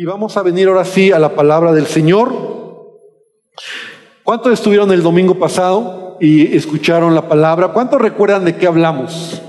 Y 0.00 0.04
vamos 0.04 0.36
a 0.36 0.44
venir 0.44 0.68
ahora 0.68 0.84
sí 0.84 1.10
a 1.10 1.18
la 1.18 1.34
palabra 1.34 1.72
del 1.72 1.88
Señor. 1.88 2.32
¿Cuántos 4.22 4.52
estuvieron 4.52 4.92
el 4.92 5.02
domingo 5.02 5.40
pasado 5.40 6.16
y 6.20 6.56
escucharon 6.56 7.16
la 7.16 7.28
palabra? 7.28 7.72
¿Cuántos 7.72 8.00
recuerdan 8.00 8.44
de 8.44 8.54
qué 8.54 8.68
hablamos? 8.68 9.42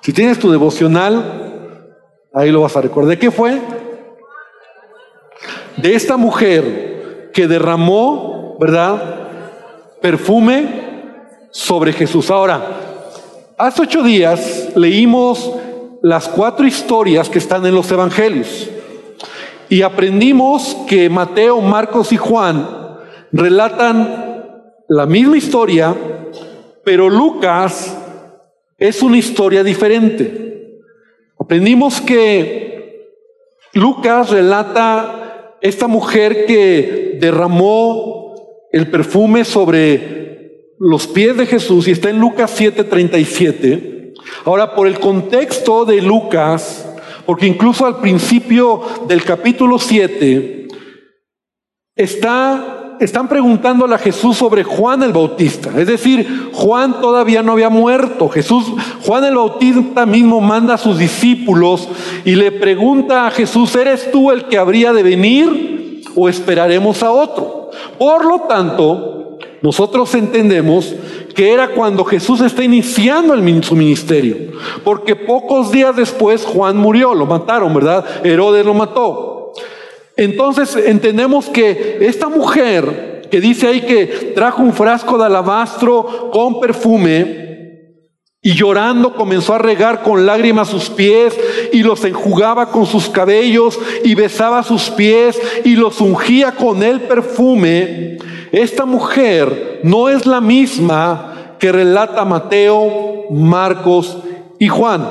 Si 0.00 0.12
tienes 0.12 0.38
tu 0.38 0.48
devocional, 0.48 1.96
ahí 2.32 2.52
lo 2.52 2.60
vas 2.60 2.76
a 2.76 2.82
recordar. 2.82 3.10
¿De 3.10 3.18
qué 3.18 3.32
fue? 3.32 3.60
De 5.76 5.92
esta 5.96 6.16
mujer 6.16 7.32
que 7.34 7.48
derramó, 7.48 8.56
¿verdad? 8.60 9.02
Perfume 10.00 11.48
sobre 11.50 11.92
Jesús. 11.92 12.30
Ahora, 12.30 12.62
hace 13.58 13.82
ocho 13.82 14.04
días 14.04 14.68
leímos 14.76 15.52
las 16.00 16.28
cuatro 16.28 16.64
historias 16.64 17.28
que 17.28 17.38
están 17.40 17.66
en 17.66 17.74
los 17.74 17.90
evangelios. 17.90 18.70
Y 19.70 19.82
aprendimos 19.82 20.76
que 20.88 21.08
Mateo, 21.08 21.60
Marcos 21.60 22.12
y 22.12 22.16
Juan 22.16 22.68
relatan 23.30 24.72
la 24.88 25.06
misma 25.06 25.38
historia, 25.38 25.94
pero 26.84 27.08
Lucas 27.08 27.96
es 28.76 29.00
una 29.00 29.16
historia 29.16 29.62
diferente. 29.62 30.80
Aprendimos 31.38 32.00
que 32.00 33.12
Lucas 33.72 34.30
relata 34.30 35.56
esta 35.60 35.86
mujer 35.86 36.46
que 36.46 37.18
derramó 37.20 38.34
el 38.72 38.90
perfume 38.90 39.44
sobre 39.44 40.74
los 40.80 41.06
pies 41.06 41.36
de 41.36 41.46
Jesús 41.46 41.86
y 41.86 41.92
está 41.92 42.10
en 42.10 42.18
Lucas 42.18 42.50
7:37. 42.58 44.14
Ahora, 44.44 44.74
por 44.74 44.88
el 44.88 44.98
contexto 44.98 45.84
de 45.84 46.02
Lucas, 46.02 46.89
porque 47.30 47.46
incluso 47.46 47.86
al 47.86 47.98
principio 47.98 48.80
del 49.06 49.22
capítulo 49.22 49.78
7 49.78 50.66
está, 51.94 52.96
están 52.98 53.28
preguntándole 53.28 53.94
a 53.94 53.98
Jesús 53.98 54.36
sobre 54.36 54.64
Juan 54.64 55.04
el 55.04 55.12
Bautista. 55.12 55.70
Es 55.78 55.86
decir, 55.86 56.50
Juan 56.52 57.00
todavía 57.00 57.44
no 57.44 57.52
había 57.52 57.68
muerto. 57.68 58.28
Jesús, 58.28 58.72
Juan 59.06 59.22
el 59.22 59.36
Bautista 59.36 60.06
mismo 60.06 60.40
manda 60.40 60.74
a 60.74 60.78
sus 60.78 60.98
discípulos 60.98 61.88
y 62.24 62.34
le 62.34 62.50
pregunta 62.50 63.28
a 63.28 63.30
Jesús, 63.30 63.76
¿eres 63.76 64.10
tú 64.10 64.32
el 64.32 64.46
que 64.46 64.58
habría 64.58 64.92
de 64.92 65.04
venir 65.04 66.02
o 66.16 66.28
esperaremos 66.28 67.00
a 67.04 67.12
otro? 67.12 67.70
Por 67.96 68.24
lo 68.24 68.40
tanto, 68.48 69.19
nosotros 69.62 70.14
entendemos 70.14 70.94
que 71.34 71.52
era 71.52 71.68
cuando 71.68 72.04
Jesús 72.04 72.40
está 72.40 72.64
iniciando 72.64 73.34
el, 73.34 73.64
su 73.64 73.76
ministerio. 73.76 74.36
Porque 74.84 75.14
pocos 75.16 75.70
días 75.70 75.94
después 75.96 76.44
Juan 76.44 76.76
murió, 76.76 77.14
lo 77.14 77.26
mataron, 77.26 77.74
¿verdad? 77.74 78.04
Herodes 78.24 78.64
lo 78.64 78.74
mató. 78.74 79.52
Entonces 80.16 80.76
entendemos 80.76 81.46
que 81.48 81.98
esta 82.00 82.28
mujer 82.28 83.28
que 83.30 83.40
dice 83.40 83.68
ahí 83.68 83.82
que 83.82 84.32
trajo 84.34 84.62
un 84.62 84.72
frasco 84.72 85.16
de 85.16 85.26
alabastro 85.26 86.30
con 86.32 86.58
perfume, 86.58 87.50
y 88.42 88.54
llorando 88.54 89.14
comenzó 89.14 89.54
a 89.54 89.58
regar 89.58 90.02
con 90.02 90.24
lágrimas 90.24 90.68
sus 90.68 90.88
pies 90.88 91.38
y 91.72 91.82
los 91.82 92.02
enjugaba 92.04 92.70
con 92.70 92.86
sus 92.86 93.10
cabellos 93.10 93.78
y 94.02 94.14
besaba 94.14 94.62
sus 94.62 94.88
pies 94.90 95.38
y 95.64 95.76
los 95.76 96.00
ungía 96.00 96.52
con 96.52 96.82
el 96.82 97.02
perfume. 97.02 98.16
Esta 98.52 98.84
mujer 98.84 99.80
no 99.84 100.08
es 100.08 100.26
la 100.26 100.40
misma 100.40 101.56
que 101.58 101.70
relata 101.70 102.24
Mateo, 102.24 103.26
Marcos 103.30 104.18
y 104.58 104.68
Juan. 104.68 105.06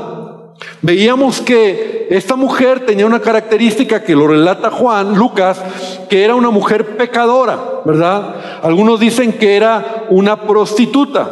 Veíamos 0.81 1.39
que 1.41 2.07
esta 2.09 2.35
mujer 2.35 2.85
tenía 2.85 3.05
una 3.05 3.21
característica 3.21 4.03
que 4.03 4.15
lo 4.15 4.27
relata 4.27 4.71
Juan, 4.71 5.15
Lucas, 5.15 5.61
que 6.09 6.23
era 6.23 6.35
una 6.35 6.49
mujer 6.49 6.97
pecadora, 6.97 7.81
¿verdad? 7.85 8.35
Algunos 8.63 8.99
dicen 8.99 9.33
que 9.33 9.55
era 9.55 10.05
una 10.09 10.41
prostituta. 10.47 11.29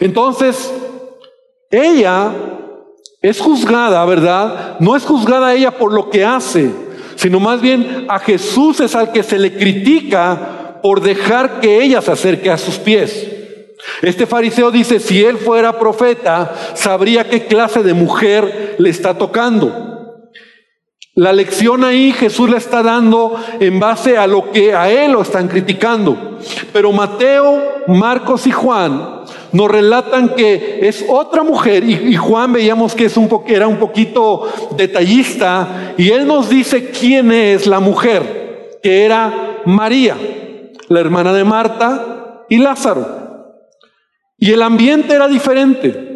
Entonces, 0.00 0.72
ella 1.70 2.30
es 3.22 3.40
juzgada, 3.40 4.04
¿verdad? 4.04 4.76
No 4.80 4.96
es 4.96 5.04
juzgada 5.04 5.54
ella 5.54 5.70
por 5.70 5.92
lo 5.92 6.10
que 6.10 6.24
hace, 6.24 6.70
sino 7.16 7.40
más 7.40 7.60
bien 7.60 8.06
a 8.08 8.18
Jesús 8.18 8.80
es 8.80 8.94
al 8.94 9.12
que 9.12 9.22
se 9.22 9.38
le 9.38 9.56
critica 9.56 10.57
por 10.82 11.00
dejar 11.00 11.60
que 11.60 11.82
ella 11.82 12.00
se 12.00 12.12
acerque 12.12 12.50
a 12.50 12.58
sus 12.58 12.76
pies. 12.76 13.26
Este 14.02 14.26
fariseo 14.26 14.70
dice, 14.70 15.00
si 15.00 15.24
él 15.24 15.38
fuera 15.38 15.78
profeta, 15.78 16.54
sabría 16.74 17.28
qué 17.28 17.46
clase 17.46 17.82
de 17.82 17.94
mujer 17.94 18.76
le 18.78 18.90
está 18.90 19.14
tocando. 19.14 19.88
La 21.14 21.32
lección 21.32 21.82
ahí 21.82 22.12
Jesús 22.12 22.48
le 22.48 22.58
está 22.58 22.80
dando 22.80 23.36
en 23.58 23.80
base 23.80 24.16
a 24.16 24.28
lo 24.28 24.52
que 24.52 24.72
a 24.72 24.88
él 24.88 25.12
lo 25.12 25.22
están 25.22 25.48
criticando. 25.48 26.38
Pero 26.72 26.92
Mateo, 26.92 27.60
Marcos 27.88 28.46
y 28.46 28.52
Juan 28.52 29.24
nos 29.50 29.68
relatan 29.68 30.36
que 30.36 30.78
es 30.82 31.04
otra 31.08 31.42
mujer 31.42 31.82
y, 31.82 32.14
Juan 32.14 32.52
veíamos 32.52 32.94
que 32.94 33.06
es 33.06 33.16
un 33.16 33.28
era 33.48 33.66
un 33.66 33.78
poquito 33.78 34.48
detallista 34.76 35.94
y 35.96 36.10
él 36.10 36.24
nos 36.24 36.48
dice 36.48 36.90
quién 36.90 37.32
es 37.32 37.66
la 37.66 37.80
mujer, 37.80 38.78
que 38.80 39.04
era 39.04 39.60
María, 39.64 40.16
la 40.88 41.00
hermana 41.00 41.32
de 41.32 41.44
Marta 41.44 42.44
y 42.48 42.58
Lázaro. 42.58 43.06
Y 44.38 44.52
el 44.52 44.62
ambiente 44.62 45.14
era 45.14 45.28
diferente. 45.28 46.06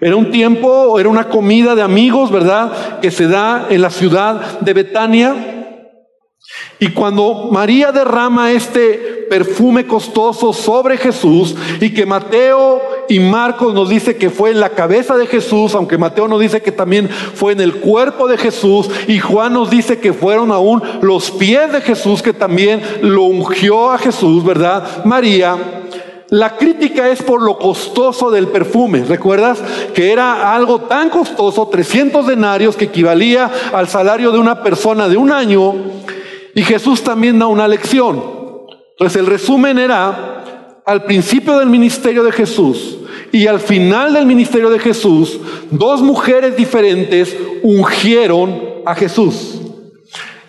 Era 0.00 0.16
un 0.16 0.30
tiempo, 0.30 0.98
era 0.98 1.08
una 1.08 1.28
comida 1.28 1.74
de 1.74 1.82
amigos, 1.82 2.32
¿verdad? 2.32 2.98
Que 3.00 3.10
se 3.12 3.28
da 3.28 3.66
en 3.70 3.82
la 3.82 3.90
ciudad 3.90 4.58
de 4.60 4.74
Betania. 4.74 5.51
Y 6.82 6.88
cuando 6.88 7.48
María 7.52 7.92
derrama 7.92 8.50
este 8.50 9.26
perfume 9.30 9.86
costoso 9.86 10.52
sobre 10.52 10.96
Jesús 10.96 11.54
y 11.80 11.90
que 11.94 12.04
Mateo 12.04 12.82
y 13.08 13.20
Marcos 13.20 13.72
nos 13.72 13.88
dice 13.88 14.16
que 14.16 14.30
fue 14.30 14.50
en 14.50 14.58
la 14.58 14.70
cabeza 14.70 15.16
de 15.16 15.28
Jesús, 15.28 15.76
aunque 15.76 15.96
Mateo 15.96 16.26
nos 16.26 16.40
dice 16.40 16.60
que 16.60 16.72
también 16.72 17.08
fue 17.08 17.52
en 17.52 17.60
el 17.60 17.74
cuerpo 17.74 18.26
de 18.26 18.36
Jesús 18.36 18.90
y 19.06 19.20
Juan 19.20 19.52
nos 19.52 19.70
dice 19.70 20.00
que 20.00 20.12
fueron 20.12 20.50
aún 20.50 20.82
los 21.02 21.30
pies 21.30 21.72
de 21.72 21.82
Jesús 21.82 22.20
que 22.20 22.32
también 22.32 22.82
lo 23.00 23.22
ungió 23.22 23.92
a 23.92 23.98
Jesús, 23.98 24.44
¿verdad? 24.44 25.04
María 25.04 25.56
la 26.30 26.56
crítica 26.56 27.10
es 27.10 27.22
por 27.22 27.42
lo 27.42 27.58
costoso 27.58 28.30
del 28.30 28.48
perfume. 28.48 29.04
¿Recuerdas 29.04 29.62
que 29.92 30.10
era 30.10 30.54
algo 30.54 30.80
tan 30.80 31.10
costoso, 31.10 31.68
300 31.68 32.26
denarios, 32.26 32.74
que 32.74 32.86
equivalía 32.86 33.50
al 33.70 33.86
salario 33.86 34.32
de 34.32 34.38
una 34.38 34.62
persona 34.62 35.10
de 35.10 35.18
un 35.18 35.30
año? 35.30 35.74
Y 36.54 36.62
Jesús 36.62 37.02
también 37.02 37.38
da 37.38 37.46
una 37.46 37.68
lección. 37.68 38.22
Entonces 38.92 39.20
el 39.20 39.26
resumen 39.26 39.78
era, 39.78 40.82
al 40.84 41.04
principio 41.04 41.58
del 41.58 41.68
ministerio 41.68 42.22
de 42.24 42.32
Jesús 42.32 42.98
y 43.30 43.46
al 43.46 43.60
final 43.60 44.14
del 44.14 44.26
ministerio 44.26 44.70
de 44.70 44.78
Jesús, 44.78 45.38
dos 45.70 46.02
mujeres 46.02 46.56
diferentes 46.56 47.36
ungieron 47.62 48.82
a 48.84 48.94
Jesús. 48.94 49.60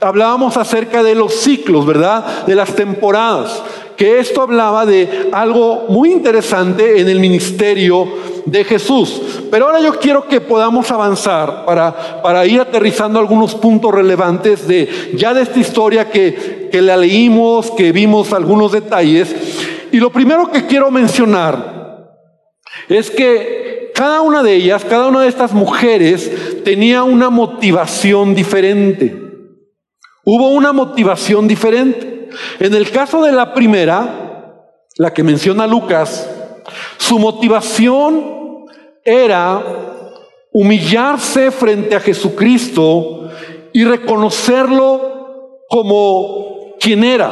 Hablábamos 0.02 0.58
acerca 0.58 1.02
de 1.02 1.16
los 1.16 1.34
ciclos, 1.34 1.86
¿verdad? 1.86 2.46
De 2.46 2.56
las 2.56 2.76
temporadas 2.76 3.64
que 3.96 4.20
esto 4.20 4.42
hablaba 4.42 4.86
de 4.86 5.30
algo 5.32 5.86
muy 5.90 6.12
interesante 6.12 7.00
en 7.00 7.10
el 7.10 7.20
ministerio 7.20 8.08
de 8.46 8.64
Jesús. 8.64 9.22
Pero 9.54 9.68
ahora 9.68 9.82
yo 9.82 10.00
quiero 10.00 10.28
que 10.28 10.42
podamos 10.42 10.90
avanzar 10.90 11.64
para, 11.64 12.24
para 12.24 12.44
ir 12.44 12.60
aterrizando 12.60 13.20
algunos 13.20 13.54
puntos 13.54 13.94
relevantes 13.94 14.68
de 14.68 15.12
ya 15.14 15.32
de 15.32 15.44
esta 15.44 15.60
historia 15.60 16.10
que, 16.10 16.70
que 16.72 16.82
la 16.82 16.98
leímos, 16.98 17.70
que 17.70 17.92
vimos 17.92 18.34
algunos 18.34 18.72
detalles. 18.72 19.36
Y 19.92 19.98
lo 19.98 20.10
primero 20.12 20.50
que 20.50 20.66
quiero 20.66 20.90
mencionar 20.90 22.18
es 22.90 23.12
que 23.12 23.92
cada 23.94 24.22
una 24.22 24.42
de 24.42 24.56
ellas, 24.56 24.84
cada 24.86 25.06
una 25.06 25.22
de 25.22 25.28
estas 25.28 25.54
mujeres 25.54 26.64
tenía 26.64 27.04
una 27.04 27.30
motivación 27.30 28.34
diferente. 28.34 29.16
Hubo 30.26 30.50
una 30.50 30.74
motivación 30.74 31.48
diferente. 31.48 32.28
En 32.60 32.74
el 32.74 32.90
caso 32.90 33.22
de 33.22 33.32
la 33.34 33.54
primera, 33.54 34.56
la 34.98 35.14
que 35.14 35.22
menciona 35.22 35.68
Lucas, 35.68 36.28
su 36.98 37.20
motivación 37.20 38.42
era 39.04 39.64
humillarse 40.52 41.52
frente 41.52 41.96
a 41.96 42.00
Jesucristo 42.00 43.30
y 43.72 43.84
reconocerlo 43.84 45.60
como 45.68 46.76
quien 46.80 47.04
era. 47.04 47.32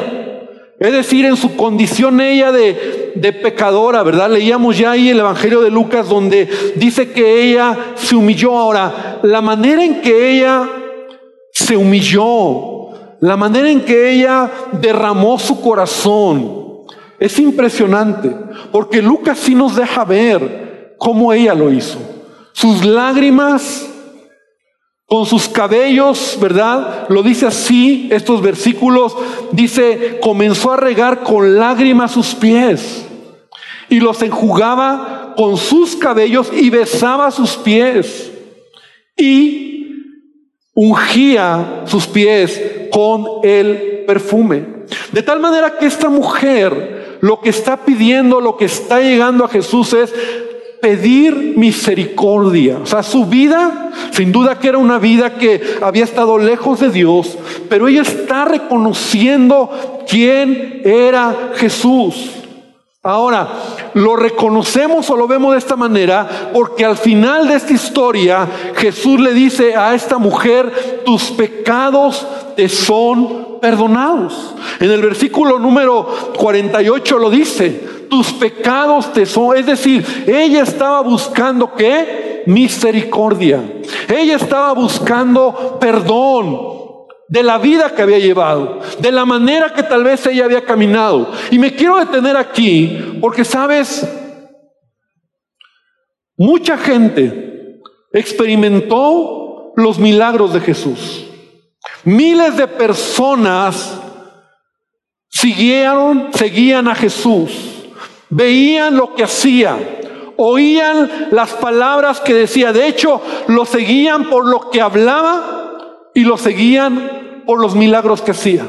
Es 0.80 0.92
decir, 0.92 1.26
en 1.26 1.38
su 1.38 1.56
condición 1.56 2.20
ella 2.22 2.52
de, 2.52 3.12
de, 3.14 3.34
pecadora, 3.34 4.02
¿verdad? 4.02 4.32
Leíamos 4.32 4.78
ya 4.78 4.92
ahí 4.92 5.10
el 5.10 5.20
Evangelio 5.20 5.62
de 5.62 5.70
Lucas 5.70 6.10
donde 6.10 6.50
dice 6.76 7.12
que 7.12 7.44
ella 7.44 7.94
se 7.96 8.16
humilló. 8.16 8.58
Ahora, 8.58 9.20
la 9.22 9.42
manera 9.42 9.84
en 9.84 10.02
que 10.02 10.32
ella 10.32 10.68
se 11.52 11.78
humilló 11.78 12.82
la 13.22 13.38
manera 13.38 13.70
en 13.70 13.82
que 13.82 14.12
ella 14.12 14.50
derramó 14.82 15.38
su 15.38 15.62
corazón 15.62 16.86
es 17.20 17.38
impresionante, 17.38 18.36
porque 18.72 19.00
Lucas 19.00 19.38
sí 19.38 19.54
nos 19.54 19.76
deja 19.76 20.04
ver 20.04 20.71
cómo 21.02 21.34
ella 21.34 21.56
lo 21.56 21.74
hizo. 21.74 21.98
Sus 22.54 22.86
lágrimas 22.86 23.90
con 25.08 25.26
sus 25.26 25.50
cabellos, 25.50 26.38
¿verdad? 26.40 27.08
Lo 27.10 27.24
dice 27.24 27.48
así, 27.48 28.08
estos 28.12 28.40
versículos, 28.40 29.16
dice, 29.52 30.20
comenzó 30.22 30.74
a 30.74 30.78
regar 30.78 31.24
con 31.24 31.58
lágrimas 31.58 32.12
sus 32.12 32.36
pies 32.36 33.04
y 33.90 34.00
los 34.00 34.22
enjugaba 34.22 35.34
con 35.36 35.58
sus 35.58 35.96
cabellos 35.96 36.52
y 36.54 36.70
besaba 36.70 37.32
sus 37.32 37.58
pies 37.58 38.32
y 39.18 39.88
ungía 40.76 41.82
sus 41.88 42.06
pies 42.06 42.62
con 42.92 43.26
el 43.42 44.04
perfume. 44.06 44.68
De 45.12 45.24
tal 45.24 45.40
manera 45.40 45.80
que 45.80 45.88
esta 45.88 46.10
mujer 46.10 47.18
lo 47.22 47.42
que 47.42 47.50
está 47.50 47.78
pidiendo, 47.86 48.40
lo 48.40 48.56
que 48.56 48.66
está 48.66 49.00
llegando 49.00 49.46
a 49.46 49.50
Jesús 49.50 49.94
es, 49.94 50.14
pedir 50.82 51.54
misericordia. 51.56 52.80
O 52.84 52.86
sea, 52.86 53.04
su 53.04 53.26
vida, 53.26 53.92
sin 54.12 54.32
duda 54.32 54.60
que 54.60 54.70
era 54.70 54.78
una 54.78 54.98
vida 54.98 55.36
que 55.36 55.62
había 55.82 56.04
estado 56.04 56.38
lejos 56.38 56.80
de 56.80 56.90
Dios, 56.90 57.38
pero 57.70 57.88
ella 57.88 58.02
está 58.02 58.46
reconociendo 58.46 60.04
quién 60.08 60.82
era 60.84 61.52
Jesús. 61.56 62.32
Ahora, 63.04 63.48
lo 63.96 64.16
reconocemos 64.16 65.10
o 65.10 65.18
lo 65.18 65.28
vemos 65.28 65.54
de 65.54 65.58
esta 65.58 65.76
manera 65.76 66.52
porque 66.54 66.86
al 66.86 66.98
final 66.98 67.48
de 67.48 67.56
esta 67.56 67.74
historia 67.74 68.48
Jesús 68.76 69.20
le 69.20 69.34
dice 69.34 69.76
a 69.76 69.96
esta 69.96 70.20
mujer, 70.20 71.02
tus 71.04 71.32
pecados 71.32 72.28
te 72.56 72.70
son 72.70 73.60
perdonados. 73.60 74.54
En 74.80 74.92
el 74.92 75.02
versículo 75.02 75.58
número 75.58 76.08
48 76.38 77.18
lo 77.18 77.32
dice, 77.32 78.01
tus 78.12 78.34
pecados 78.34 79.14
te 79.14 79.26
son. 79.26 79.56
Es 79.56 79.66
decir, 79.66 80.06
ella 80.28 80.64
estaba 80.64 81.00
buscando 81.00 81.74
qué? 81.74 82.44
Misericordia. 82.46 83.64
Ella 84.10 84.36
estaba 84.36 84.74
buscando 84.74 85.78
perdón 85.80 86.60
de 87.30 87.42
la 87.42 87.58
vida 87.58 87.96
que 87.96 88.02
había 88.02 88.20
llevado, 88.20 88.82
de 89.00 89.14
la 89.14 89.24
manera 89.24 89.74
que 89.74 89.84
tal 89.84 90.04
vez 90.04 90.26
ella 90.26 90.44
había 90.44 90.66
caminado. 90.66 91.32
Y 91.52 91.58
me 91.58 91.74
quiero 91.74 92.00
detener 92.00 92.36
aquí 92.36 93.18
porque, 93.22 93.46
sabes, 93.46 94.06
mucha 96.36 96.78
gente 96.78 97.80
experimentó 98.12 99.72
los 99.78 99.98
milagros 99.98 100.52
de 100.52 100.60
Jesús. 100.60 101.28
Miles 102.04 102.58
de 102.58 102.68
personas 102.68 104.02
siguieron, 105.30 106.28
seguían 106.34 106.90
a 106.90 106.96
Jesús 106.96 107.71
veían 108.32 108.98
lo 108.98 109.14
que 109.14 109.24
hacía, 109.24 109.78
oían 110.38 111.28
las 111.30 111.52
palabras 111.54 112.20
que 112.20 112.34
decía. 112.34 112.74
De 112.74 112.88
hecho, 112.88 113.22
lo 113.48 113.66
seguían 113.66 114.30
por 114.30 114.48
lo 114.48 114.72
que 114.72 114.82
hablaba 114.82 116.10
y 116.16 116.24
lo 116.24 116.38
seguían 116.38 117.44
por 117.46 117.60
los 117.60 117.76
milagros 117.76 118.22
que 118.22 118.32
hacía. 118.32 118.66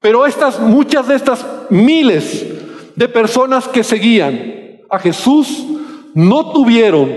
Pero 0.00 0.24
estas, 0.24 0.60
muchas 0.60 1.08
de 1.08 1.16
estas 1.16 1.44
miles 1.68 2.46
de 2.94 3.08
personas 3.08 3.68
que 3.68 3.84
seguían 3.84 4.80
a 4.88 4.98
Jesús 4.98 5.64
no 6.14 6.52
tuvieron 6.52 7.10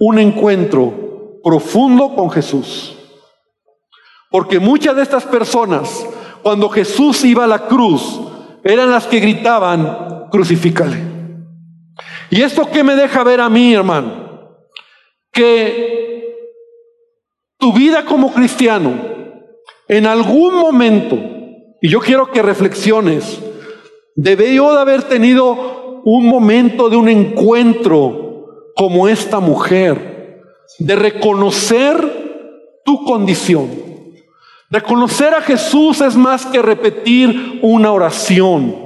un 0.00 0.18
encuentro 0.18 1.40
profundo 1.42 2.14
con 2.14 2.30
Jesús. 2.30 2.96
Porque 4.30 4.58
muchas 4.58 4.96
de 4.96 5.02
estas 5.02 5.24
personas, 5.24 6.06
cuando 6.42 6.68
Jesús 6.68 7.24
iba 7.24 7.44
a 7.44 7.46
la 7.48 7.66
cruz, 7.66 8.20
eran 8.64 8.90
las 8.90 9.06
que 9.06 9.20
gritaban, 9.20 10.13
crucifícale. 10.34 10.96
¿Y 12.28 12.42
esto 12.42 12.68
qué 12.72 12.82
me 12.82 12.96
deja 12.96 13.22
ver 13.22 13.40
a 13.40 13.48
mí, 13.48 13.72
hermano? 13.72 14.58
Que 15.30 16.50
tu 17.56 17.72
vida 17.72 18.04
como 18.04 18.34
cristiano, 18.34 18.94
en 19.86 20.06
algún 20.06 20.56
momento, 20.56 21.16
y 21.80 21.88
yo 21.88 22.00
quiero 22.00 22.32
que 22.32 22.42
reflexiones, 22.42 23.40
debió 24.16 24.72
de 24.72 24.80
haber 24.80 25.04
tenido 25.04 26.02
un 26.04 26.26
momento 26.26 26.90
de 26.90 26.96
un 26.96 27.08
encuentro 27.08 28.72
como 28.74 29.06
esta 29.06 29.38
mujer, 29.38 30.42
de 30.80 30.96
reconocer 30.96 32.82
tu 32.84 33.04
condición 33.04 33.84
Reconocer 34.74 35.32
a 35.34 35.40
Jesús 35.40 36.00
es 36.00 36.16
más 36.16 36.46
que 36.46 36.60
repetir 36.60 37.60
una 37.62 37.92
oración. 37.92 38.83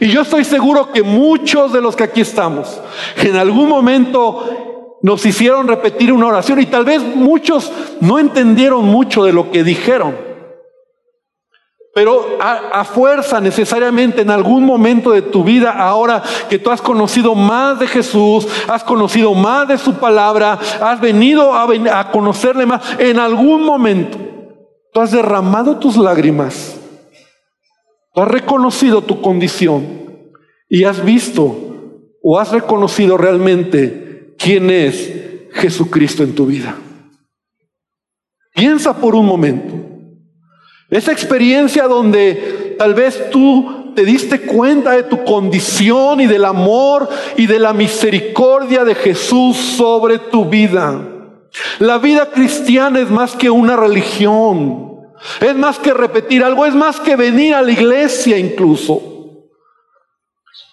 Y 0.00 0.08
yo 0.08 0.22
estoy 0.22 0.44
seguro 0.44 0.92
que 0.92 1.02
muchos 1.02 1.72
de 1.72 1.80
los 1.80 1.94
que 1.94 2.04
aquí 2.04 2.22
estamos, 2.22 2.80
en 3.16 3.36
algún 3.36 3.68
momento 3.68 4.98
nos 5.02 5.24
hicieron 5.24 5.68
repetir 5.68 6.12
una 6.12 6.26
oración 6.26 6.60
y 6.60 6.66
tal 6.66 6.84
vez 6.84 7.02
muchos 7.02 7.70
no 8.00 8.18
entendieron 8.18 8.84
mucho 8.84 9.24
de 9.24 9.32
lo 9.32 9.50
que 9.50 9.62
dijeron. 9.62 10.16
Pero 11.94 12.38
a, 12.40 12.84
fuerza 12.84 13.40
necesariamente 13.40 14.22
en 14.22 14.30
algún 14.30 14.64
momento 14.64 15.10
de 15.10 15.22
tu 15.22 15.44
vida, 15.44 15.72
ahora 15.72 16.22
que 16.48 16.58
tú 16.58 16.70
has 16.70 16.80
conocido 16.80 17.34
más 17.34 17.78
de 17.78 17.86
Jesús, 17.86 18.46
has 18.68 18.84
conocido 18.84 19.34
más 19.34 19.68
de 19.68 19.76
su 19.76 19.94
palabra, 19.94 20.58
has 20.80 21.00
venido 21.00 21.52
a, 21.54 22.10
conocerle 22.10 22.64
más, 22.64 22.80
en 22.98 23.18
algún 23.18 23.64
momento 23.64 24.18
Tú 24.92 25.00
has 25.00 25.12
derramado 25.12 25.76
tus 25.76 25.96
lágrimas. 25.96 26.79
Has 28.14 28.28
reconocido 28.28 29.02
tu 29.02 29.20
condición 29.20 29.86
y 30.68 30.84
has 30.84 31.04
visto 31.04 31.56
o 32.22 32.38
has 32.38 32.50
reconocido 32.50 33.16
realmente 33.16 34.34
quién 34.38 34.70
es 34.70 35.12
Jesucristo 35.52 36.22
en 36.22 36.34
tu 36.34 36.46
vida. 36.46 36.76
Piensa 38.54 38.96
por 38.96 39.14
un 39.14 39.26
momento. 39.26 39.74
Esa 40.90 41.12
experiencia 41.12 41.84
donde 41.86 42.74
tal 42.78 42.94
vez 42.94 43.30
tú 43.30 43.92
te 43.94 44.04
diste 44.04 44.40
cuenta 44.40 44.92
de 44.92 45.04
tu 45.04 45.24
condición 45.24 46.20
y 46.20 46.26
del 46.26 46.44
amor 46.44 47.08
y 47.36 47.46
de 47.46 47.58
la 47.58 47.72
misericordia 47.72 48.84
de 48.84 48.94
Jesús 48.94 49.56
sobre 49.56 50.18
tu 50.18 50.46
vida. 50.46 51.00
La 51.78 51.98
vida 51.98 52.30
cristiana 52.30 53.00
es 53.00 53.10
más 53.10 53.36
que 53.36 53.50
una 53.50 53.76
religión. 53.76 54.89
Es 55.40 55.54
más 55.54 55.78
que 55.78 55.92
repetir 55.92 56.42
algo, 56.42 56.66
es 56.66 56.74
más 56.74 57.00
que 57.00 57.16
venir 57.16 57.54
a 57.54 57.62
la 57.62 57.72
iglesia 57.72 58.38
incluso. 58.38 59.10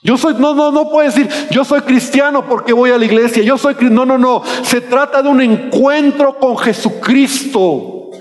Yo 0.03 0.15
soy, 0.15 0.35
no, 0.35 0.53
no, 0.53 0.71
no 0.71 0.89
puedes 0.89 1.15
decir, 1.15 1.29
yo 1.51 1.65
soy 1.65 1.81
cristiano 1.81 2.45
porque 2.47 2.71
voy 2.71 2.91
a 2.91 2.97
la 2.97 3.05
iglesia. 3.05 3.43
Yo 3.43 3.57
soy, 3.57 3.75
no, 3.81 4.05
no, 4.05 4.17
no. 4.17 4.43
Se 4.63 4.81
trata 4.81 5.21
de 5.21 5.29
un 5.29 5.41
encuentro 5.41 6.37
con 6.37 6.57
Jesucristo. 6.57 8.11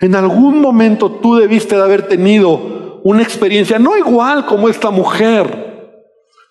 En 0.00 0.14
algún 0.14 0.60
momento 0.60 1.10
tú 1.10 1.36
debiste 1.36 1.76
de 1.76 1.82
haber 1.82 2.08
tenido 2.08 3.00
una 3.04 3.22
experiencia, 3.22 3.78
no 3.78 3.96
igual 3.96 4.44
como 4.44 4.68
esta 4.68 4.90
mujer, 4.90 5.67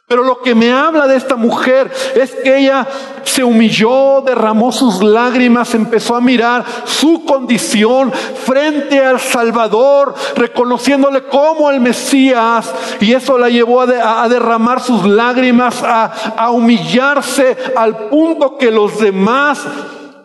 pero 0.07 0.23
lo 0.23 0.41
que 0.41 0.55
me 0.55 0.71
habla 0.71 1.05
de 1.05 1.17
esta 1.17 1.35
mujer 1.35 1.91
es 2.15 2.33
que 2.33 2.59
ella 2.59 2.87
se 3.25 3.43
humilló, 3.43 4.21
derramó 4.21 4.71
sus 4.71 5.03
lágrimas, 5.03 5.75
empezó 5.75 6.15
a 6.15 6.21
mirar 6.21 6.63
su 6.85 7.25
condición 7.25 8.13
frente 8.13 9.03
al 9.03 9.19
Salvador, 9.19 10.15
reconociéndole 10.37 11.23
como 11.23 11.69
el 11.69 11.81
Mesías, 11.81 12.73
y 13.01 13.11
eso 13.11 13.37
la 13.37 13.49
llevó 13.49 13.81
a, 13.81 14.29
derramar 14.29 14.79
sus 14.79 15.05
lágrimas, 15.05 15.83
a, 15.83 16.51
humillarse 16.51 17.57
al 17.75 18.07
punto 18.07 18.57
que 18.57 18.71
los 18.71 18.99
demás 19.01 19.61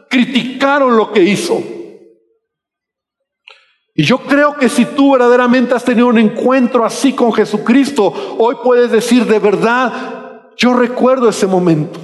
criticaron 0.09 0.97
lo 0.97 1.11
que 1.11 1.25
hizo. 1.25 1.61
Y 4.03 4.05
yo 4.05 4.19
creo 4.19 4.57
que 4.57 4.69
si 4.69 4.85
tú 4.85 5.13
verdaderamente 5.13 5.77
has 5.77 5.85
tenido 5.85 6.09
un 6.09 6.19
encuentro 6.19 6.85
así 6.85 7.13
con 7.13 7.33
Jesucristo, 7.33 8.13
hoy 8.37 8.57
puedes 8.65 8.91
decir 8.91 9.27
de 9.27 9.39
verdad, 9.39 9.93
yo 10.57 10.75
recuerdo 10.75 11.29
ese 11.29 11.47
momento. 11.47 12.01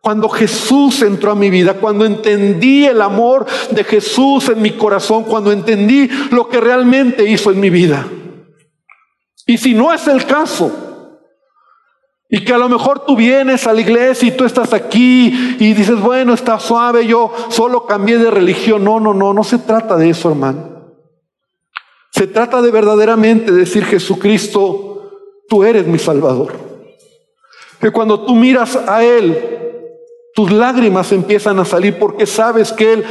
Cuando 0.00 0.28
Jesús 0.28 1.02
entró 1.02 1.30
a 1.30 1.36
mi 1.36 1.48
vida, 1.48 1.74
cuando 1.74 2.04
entendí 2.04 2.84
el 2.84 3.00
amor 3.00 3.46
de 3.70 3.84
Jesús 3.84 4.48
en 4.48 4.60
mi 4.60 4.72
corazón, 4.72 5.22
cuando 5.22 5.52
entendí 5.52 6.10
lo 6.32 6.48
que 6.48 6.60
realmente 6.60 7.24
hizo 7.30 7.52
en 7.52 7.60
mi 7.60 7.70
vida. 7.70 8.08
Y 9.46 9.56
si 9.56 9.72
no 9.72 9.92
es 9.92 10.08
el 10.08 10.26
caso, 10.26 10.72
y 12.28 12.44
que 12.44 12.54
a 12.54 12.58
lo 12.58 12.68
mejor 12.68 13.04
tú 13.06 13.14
vienes 13.14 13.68
a 13.68 13.72
la 13.72 13.82
iglesia 13.82 14.26
y 14.26 14.36
tú 14.36 14.44
estás 14.44 14.72
aquí 14.72 15.56
y 15.60 15.74
dices, 15.74 16.00
bueno, 16.00 16.34
está 16.34 16.58
suave, 16.58 17.06
yo 17.06 17.32
solo 17.50 17.86
cambié 17.86 18.18
de 18.18 18.32
religión. 18.32 18.82
No, 18.82 18.98
no, 18.98 19.14
no, 19.14 19.32
no 19.32 19.44
se 19.44 19.58
trata 19.58 19.96
de 19.96 20.10
eso, 20.10 20.28
hermano. 20.30 20.79
Se 22.20 22.26
trata 22.26 22.60
de 22.60 22.70
verdaderamente 22.70 23.50
decir, 23.50 23.82
Jesucristo, 23.82 25.10
tú 25.48 25.64
eres 25.64 25.86
mi 25.86 25.98
Salvador. 25.98 26.52
Que 27.80 27.90
cuando 27.90 28.26
tú 28.26 28.34
miras 28.34 28.76
a 28.76 29.02
Él, 29.02 29.38
tus 30.34 30.52
lágrimas 30.52 31.12
empiezan 31.12 31.58
a 31.60 31.64
salir 31.64 31.98
porque 31.98 32.26
sabes 32.26 32.74
que 32.74 32.92
Él 32.92 33.04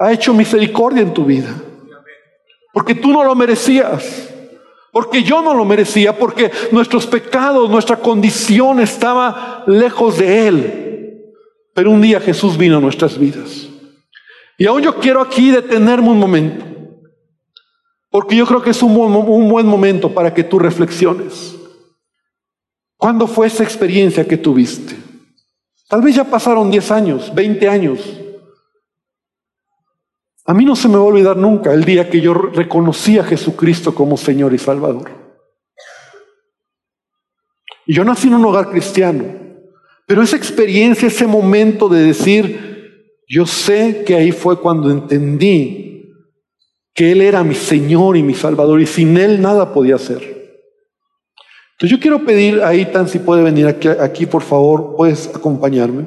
ha 0.00 0.12
hecho 0.12 0.34
misericordia 0.34 1.02
en 1.02 1.14
tu 1.14 1.24
vida. 1.24 1.54
Porque 2.72 2.96
tú 2.96 3.12
no 3.12 3.22
lo 3.22 3.36
merecías. 3.36 4.34
Porque 4.90 5.22
yo 5.22 5.40
no 5.40 5.54
lo 5.54 5.64
merecía. 5.64 6.18
Porque 6.18 6.50
nuestros 6.72 7.06
pecados, 7.06 7.70
nuestra 7.70 7.98
condición 7.98 8.80
estaba 8.80 9.62
lejos 9.68 10.18
de 10.18 10.48
Él. 10.48 11.34
Pero 11.72 11.92
un 11.92 12.02
día 12.02 12.18
Jesús 12.18 12.58
vino 12.58 12.78
a 12.78 12.80
nuestras 12.80 13.16
vidas. 13.16 13.68
Y 14.58 14.66
aún 14.66 14.82
yo 14.82 14.96
quiero 14.96 15.20
aquí 15.20 15.52
detenerme 15.52 16.08
un 16.08 16.18
momento, 16.18 16.73
porque 18.14 18.36
yo 18.36 18.46
creo 18.46 18.62
que 18.62 18.70
es 18.70 18.80
un 18.80 18.94
buen, 18.94 19.66
momento 19.66 20.14
para 20.14 20.32
que 20.32 20.44
tú 20.44 20.60
reflexiones. 20.60 21.56
¿Cuándo 22.96 23.26
fue 23.26 23.48
esa 23.48 23.64
experiencia 23.64 24.24
que 24.24 24.36
tuviste? 24.36 24.94
Tal 25.88 26.00
vez 26.00 26.14
ya 26.14 26.22
pasaron 26.22 26.70
10 26.70 26.90
años, 26.92 27.34
20 27.34 27.68
años. 27.68 28.20
A 30.44 30.54
mí 30.54 30.64
no 30.64 30.76
se 30.76 30.86
me 30.86 30.94
va 30.94 31.00
a 31.00 31.06
olvidar 31.06 31.36
nunca 31.36 31.72
el 31.72 31.84
día 31.84 32.08
que 32.08 32.20
yo 32.20 32.34
reconocí 32.34 33.18
a 33.18 33.24
Jesucristo 33.24 33.92
como 33.96 34.16
Señor 34.16 34.54
y 34.54 34.58
Salvador. 34.58 35.10
Y 37.84 37.94
yo 37.94 38.04
nací 38.04 38.28
en 38.28 38.34
un 38.34 38.44
hogar 38.44 38.70
cristiano, 38.70 39.24
pero 40.06 40.22
esa 40.22 40.36
experiencia, 40.36 41.08
ese 41.08 41.26
momento 41.26 41.88
de 41.88 42.04
decir, 42.04 43.16
yo 43.26 43.44
sé 43.44 44.04
que 44.06 44.14
ahí 44.14 44.30
fue 44.30 44.60
cuando 44.60 44.88
entendí 44.88 45.93
que 46.94 47.12
Él 47.12 47.20
era 47.20 47.42
mi 47.42 47.54
Señor 47.54 48.16
y 48.16 48.22
mi 48.22 48.34
Salvador 48.34 48.80
y 48.80 48.86
sin 48.86 49.16
Él 49.16 49.42
nada 49.42 49.72
podía 49.72 49.96
hacer. 49.96 50.34
Entonces 51.72 51.90
yo 51.90 52.00
quiero 52.00 52.24
pedir 52.24 52.62
a 52.62 52.72
Itan 52.74 53.08
si 53.08 53.18
puede 53.18 53.42
venir 53.42 53.66
aquí, 53.66 53.88
aquí, 53.88 54.26
por 54.26 54.42
favor, 54.42 54.94
puedes 54.96 55.26
acompañarme. 55.34 56.06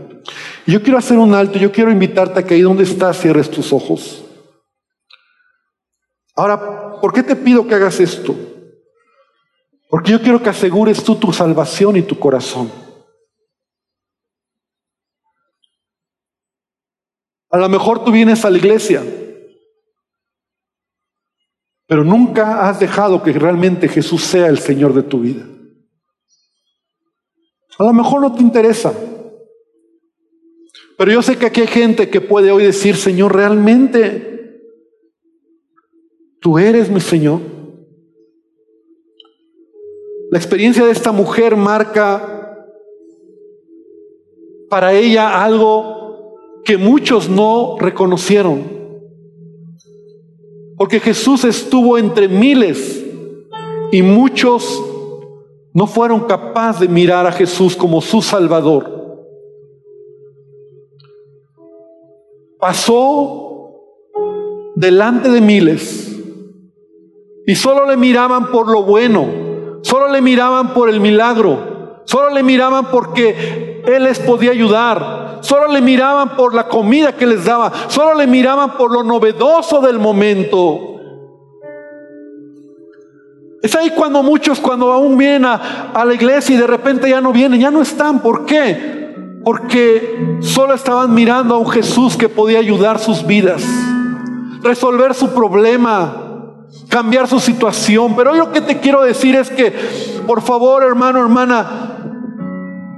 Yo 0.65 0.81
quiero 0.81 0.97
hacer 0.97 1.17
un 1.17 1.33
alto, 1.33 1.59
yo 1.59 1.73
quiero 1.73 1.91
invitarte 1.91 2.39
a 2.39 2.45
que 2.45 2.53
ahí 2.53 2.61
donde 2.61 2.83
estás 2.83 3.19
cierres 3.19 3.51
tus 3.51 3.73
ojos. 3.73 4.23
Ahora, 6.35 6.99
¿por 7.01 7.11
qué 7.11 7.21
te 7.21 7.35
pido 7.35 7.67
que 7.67 7.75
hagas 7.75 7.99
esto? 7.99 8.33
Porque 9.89 10.11
yo 10.11 10.21
quiero 10.21 10.41
que 10.41 10.49
asegures 10.49 11.03
tú 11.03 11.15
tu 11.15 11.33
salvación 11.33 11.97
y 11.97 12.01
tu 12.01 12.17
corazón. 12.17 12.71
A 17.49 17.57
lo 17.57 17.67
mejor 17.67 18.03
tú 18.03 18.11
vienes 18.11 18.43
a 18.45 18.49
la 18.49 18.57
iglesia, 18.57 19.03
pero 21.87 22.03
nunca 22.03 22.67
has 22.67 22.79
dejado 22.79 23.23
que 23.23 23.31
realmente 23.31 23.87
Jesús 23.87 24.21
sea 24.21 24.47
el 24.47 24.59
Señor 24.59 24.93
de 24.93 25.03
tu 25.03 25.21
vida. 25.21 25.47
A 27.79 27.83
lo 27.83 27.93
mejor 27.93 28.21
no 28.21 28.33
te 28.33 28.41
interesa. 28.41 28.93
Pero 30.97 31.11
yo 31.11 31.21
sé 31.21 31.37
que 31.37 31.45
aquí 31.45 31.61
hay 31.61 31.67
gente 31.67 32.09
que 32.09 32.19
puede 32.19 32.51
hoy 32.51 32.63
decir, 32.63 32.95
Señor, 32.95 33.35
realmente 33.35 34.61
tú 36.41 36.57
eres 36.59 36.89
mi 36.89 36.99
Señor. 36.99 37.39
La 40.29 40.37
experiencia 40.37 40.85
de 40.85 40.91
esta 40.91 41.13
mujer 41.13 41.55
marca 41.55 42.65
para 44.69 44.91
ella 44.93 45.41
algo 45.41 46.35
que 46.65 46.77
muchos 46.77 47.29
no 47.29 47.77
reconocieron. 47.79 48.76
Porque 50.77 50.99
Jesús 50.99 51.43
estuvo 51.43 51.97
entre 51.97 52.27
miles 52.27 53.03
y 53.91 54.01
muchos 54.03 54.83
no 55.73 55.87
fueron 55.87 56.21
capaces 56.21 56.81
de 56.81 56.87
mirar 56.87 57.25
a 57.25 57.31
Jesús 57.31 57.75
como 57.75 58.01
su 58.01 58.21
Salvador. 58.21 59.25
Pasó 62.59 63.47
delante 64.75 65.29
de 65.29 65.41
miles 65.41 66.15
y 67.45 67.55
solo 67.55 67.87
le 67.87 67.97
miraban 67.97 68.51
por 68.51 68.69
lo 68.69 68.83
bueno, 68.83 69.79
solo 69.81 70.09
le 70.09 70.21
miraban 70.21 70.73
por 70.73 70.89
el 70.89 70.99
milagro, 70.99 72.01
solo 72.05 72.29
le 72.31 72.43
miraban 72.43 72.91
porque 72.91 73.81
Él 73.85 74.03
les 74.03 74.19
podía 74.19 74.51
ayudar, 74.51 75.26
solo 75.41 75.67
le 75.67 75.81
miraban 75.81 76.35
por 76.35 76.53
la 76.53 76.67
comida 76.67 77.13
que 77.13 77.25
les 77.25 77.45
daba, 77.45 77.71
solo 77.87 78.15
le 78.15 78.27
miraban 78.27 78.77
por 78.77 78.91
lo 78.91 79.03
novedoso 79.03 79.81
del 79.81 79.99
momento. 79.99 80.97
Es 83.61 83.75
ahí 83.75 83.89
cuando 83.89 84.21
muchos, 84.21 84.59
cuando 84.59 84.91
aún 84.91 85.17
vienen 85.17 85.45
a, 85.45 86.03
la 86.05 86.13
iglesia 86.13 86.55
y 86.55 86.57
de 86.57 86.67
repente 86.67 87.09
ya 87.09 87.21
no 87.21 87.33
vienen, 87.33 87.59
ya 87.59 87.71
no 87.71 87.81
están. 87.81 88.19
¿Por 88.19 88.45
qué? 88.45 89.13
Porque 89.43 90.37
solo 90.41 90.73
estaban 90.73 91.13
mirando 91.13 91.55
a 91.55 91.57
un 91.57 91.67
Jesús 91.69 92.15
que 92.15 92.29
podía 92.29 92.59
ayudar 92.59 92.99
sus 92.99 93.25
vidas, 93.25 93.63
resolver 94.61 95.13
su 95.15 95.33
problema, 95.33 96.53
cambiar 96.87 97.27
su 97.27 97.39
situación. 97.39 98.15
Pero 98.15 98.31
hoy 98.31 98.37
lo 98.37 98.51
que 98.51 98.61
te 98.61 98.79
quiero 98.79 99.01
decir 99.01 99.35
es 99.35 99.49
que, 99.49 99.73
por 100.27 100.41
favor, 100.41 100.83
hermano, 100.83 101.19
hermana, 101.19 101.97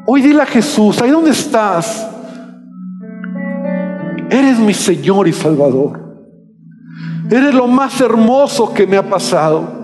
hoy 0.06 0.22
dile 0.22 0.42
a 0.42 0.46
Jesús, 0.46 1.02
ahí 1.02 1.10
donde 1.10 1.32
estás, 1.32 2.08
eres 4.30 4.60
mi 4.60 4.74
Señor 4.74 5.28
y 5.28 5.34
Salvador. 5.34 6.10
Eres 7.30 7.54
lo 7.54 7.68
más 7.68 8.00
hermoso 8.02 8.74
que 8.74 8.88
me 8.88 8.98
ha 8.98 9.08
pasado. 9.08 9.80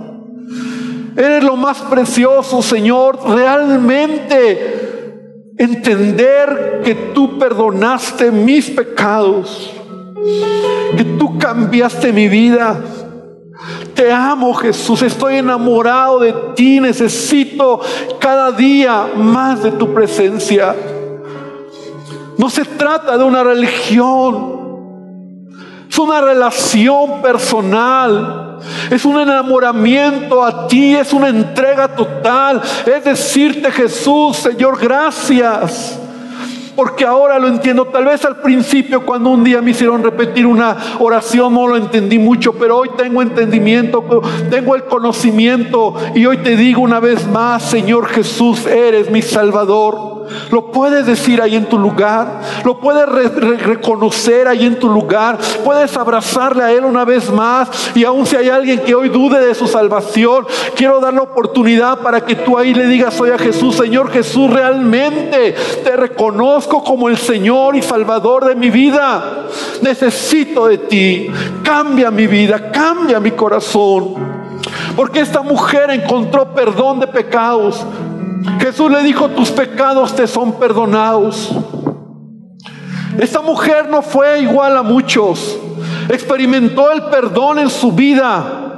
Eres 1.15 1.43
lo 1.43 1.55
más 1.55 1.81
precioso, 1.83 2.61
Señor. 2.61 3.19
Realmente 3.27 4.85
entender 5.57 6.81
que 6.83 6.95
tú 7.13 7.37
perdonaste 7.37 8.31
mis 8.31 8.69
pecados, 8.69 9.71
que 10.97 11.03
tú 11.17 11.37
cambiaste 11.37 12.11
mi 12.11 12.27
vida. 12.27 12.81
Te 13.93 14.11
amo 14.11 14.53
Jesús, 14.53 15.01
estoy 15.01 15.35
enamorado 15.35 16.19
de 16.19 16.33
ti, 16.55 16.81
necesito 16.81 17.79
cada 18.19 18.51
día 18.51 19.07
más 19.15 19.63
de 19.63 19.71
tu 19.71 19.93
presencia. 19.93 20.75
No 22.37 22.49
se 22.49 22.65
trata 22.65 23.17
de 23.17 23.23
una 23.23 23.43
religión, 23.43 24.65
es 25.89 25.97
una 25.97 26.21
relación 26.21 27.21
personal. 27.21 28.41
Es 28.89 29.05
un 29.05 29.19
enamoramiento 29.19 30.43
a 30.43 30.67
ti, 30.67 30.95
es 30.95 31.13
una 31.13 31.29
entrega 31.29 31.87
total. 31.87 32.61
Es 32.85 33.03
decirte 33.03 33.71
Jesús, 33.71 34.37
Señor, 34.37 34.79
gracias 34.79 35.99
porque 36.75 37.05
ahora 37.05 37.39
lo 37.39 37.47
entiendo. 37.47 37.85
Tal 37.85 38.05
vez 38.05 38.25
al 38.25 38.37
principio 38.37 39.05
cuando 39.05 39.29
un 39.29 39.43
día 39.43 39.61
me 39.61 39.71
hicieron 39.71 40.03
repetir 40.03 40.45
una 40.45 40.75
oración 40.99 41.53
no 41.53 41.67
lo 41.67 41.77
entendí 41.77 42.19
mucho, 42.19 42.53
pero 42.53 42.77
hoy 42.77 42.89
tengo 42.97 43.21
entendimiento, 43.21 44.21
tengo 44.49 44.75
el 44.75 44.83
conocimiento 44.83 45.95
y 46.13 46.25
hoy 46.25 46.37
te 46.37 46.55
digo 46.57 46.81
una 46.81 46.99
vez 46.99 47.25
más, 47.27 47.63
Señor 47.63 48.07
Jesús, 48.07 48.65
eres 48.65 49.09
mi 49.09 49.21
Salvador. 49.21 50.14
Lo 50.51 50.72
puedes 50.72 51.05
decir 51.05 51.41
ahí 51.41 51.55
en 51.55 51.65
tu 51.65 51.77
lugar. 51.77 52.41
Lo 52.63 52.79
puedes 52.79 53.08
reconocer 53.08 54.48
ahí 54.48 54.65
en 54.65 54.79
tu 54.79 54.89
lugar. 54.89 55.38
Puedes 55.63 55.96
abrazarle 55.98 56.63
a 56.63 56.72
Él 56.72 56.86
una 56.86 57.05
vez 57.05 57.29
más. 57.32 57.70
Y 57.96 58.03
aun 58.03 58.25
si 58.25 58.36
hay 58.36 58.50
alguien 58.50 58.79
que 58.79 58.96
hoy 58.96 59.10
dude 59.10 59.39
de 59.39 59.55
su 59.55 59.67
salvación, 59.67 60.46
quiero 60.75 61.00
dar 61.00 61.13
la 61.13 61.22
oportunidad 61.22 62.00
para 62.00 62.22
que 62.22 62.36
tú 62.36 62.58
ahí 62.58 62.74
le 62.74 62.88
digas 62.88 63.20
hoy 63.20 63.32
a 63.32 63.38
Jesús, 63.38 63.75
Señor 63.75 64.12
Jesús, 64.12 64.50
realmente 64.51 65.55
te 65.84 65.96
reconozco 65.96 66.84
como 66.84 67.10
el 67.10 67.17
Señor 67.17 67.75
y 67.75 67.82
Salvador 67.82 68.46
de 68.46 68.55
mi 68.55 68.70
vida. 68.70 69.46
Necesito 69.82 70.67
de 70.67 70.77
ti. 70.77 71.29
Cambia 71.63 72.12
mi 72.12 72.27
vida, 72.27 72.72
cambia 72.72 73.20
mi 73.20 73.32
corazón. 73.32 74.36
Porque 74.96 75.20
esta 75.20 75.41
mujer 75.41 75.89
encontró 75.91 76.53
perdón 76.53 77.00
de 77.00 77.08
pecados. 77.08 77.86
Jesús 78.59 78.91
le 78.91 79.03
dijo, 79.03 79.29
tus 79.29 79.51
pecados 79.51 80.15
te 80.15 80.27
son 80.27 80.53
perdonados. 80.53 81.51
Esta 83.19 83.41
mujer 83.41 83.89
no 83.89 84.01
fue 84.01 84.41
igual 84.41 84.77
a 84.77 84.83
muchos. 84.83 85.57
Experimentó 86.09 86.91
el 86.91 87.03
perdón 87.03 87.59
en 87.59 87.69
su 87.69 87.91
vida. 87.91 88.77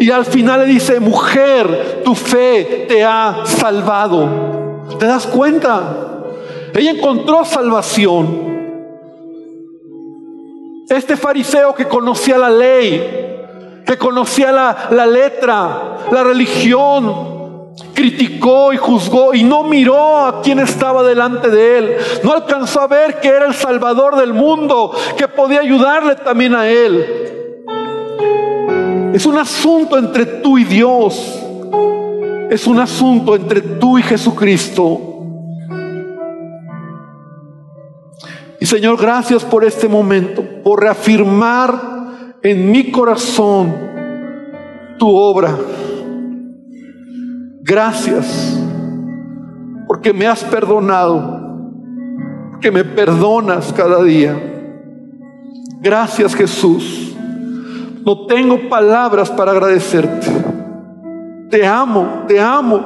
Y 0.00 0.10
al 0.10 0.24
final 0.24 0.60
le 0.60 0.66
dice, 0.66 1.00
mujer, 1.00 2.02
tu 2.04 2.14
fe 2.14 2.86
te 2.88 3.04
ha 3.04 3.42
salvado. 3.44 4.86
¿Te 4.98 5.06
das 5.06 5.26
cuenta? 5.26 6.22
Ella 6.74 6.90
encontró 6.90 7.44
salvación. 7.44 8.54
Este 10.88 11.16
fariseo 11.16 11.74
que 11.74 11.86
conocía 11.86 12.36
la 12.36 12.50
ley, 12.50 13.82
que 13.86 13.96
conocía 13.96 14.52
la, 14.52 14.88
la 14.90 15.06
letra, 15.06 15.98
la 16.10 16.24
religión, 16.24 17.33
criticó 17.94 18.72
y 18.72 18.76
juzgó 18.76 19.34
y 19.34 19.42
no 19.42 19.64
miró 19.64 20.18
a 20.18 20.42
quien 20.42 20.58
estaba 20.58 21.02
delante 21.02 21.50
de 21.50 21.78
él. 21.78 21.96
No 22.22 22.32
alcanzó 22.32 22.80
a 22.80 22.86
ver 22.86 23.20
que 23.20 23.28
era 23.28 23.46
el 23.46 23.54
Salvador 23.54 24.16
del 24.16 24.32
mundo, 24.32 24.92
que 25.16 25.28
podía 25.28 25.60
ayudarle 25.60 26.16
también 26.16 26.54
a 26.54 26.68
él. 26.68 27.24
Es 29.14 29.26
un 29.26 29.38
asunto 29.38 29.96
entre 29.96 30.26
tú 30.26 30.58
y 30.58 30.64
Dios. 30.64 31.40
Es 32.50 32.66
un 32.66 32.78
asunto 32.78 33.34
entre 33.34 33.60
tú 33.60 33.98
y 33.98 34.02
Jesucristo. 34.02 35.00
Y 38.60 38.66
Señor, 38.66 39.00
gracias 39.00 39.44
por 39.44 39.64
este 39.64 39.88
momento, 39.88 40.42
por 40.62 40.82
reafirmar 40.82 42.38
en 42.42 42.70
mi 42.70 42.90
corazón 42.90 43.74
tu 44.98 45.14
obra. 45.14 45.56
Gracias 47.66 48.60
porque 49.88 50.12
me 50.12 50.26
has 50.26 50.44
perdonado, 50.44 51.72
que 52.60 52.70
me 52.70 52.84
perdonas 52.84 53.72
cada 53.72 54.02
día. 54.02 54.36
Gracias 55.80 56.34
Jesús. 56.34 57.16
No 58.04 58.26
tengo 58.26 58.68
palabras 58.68 59.30
para 59.30 59.52
agradecerte. 59.52 60.26
Te 61.50 61.66
amo, 61.66 62.24
te 62.28 62.38
amo. 62.38 62.80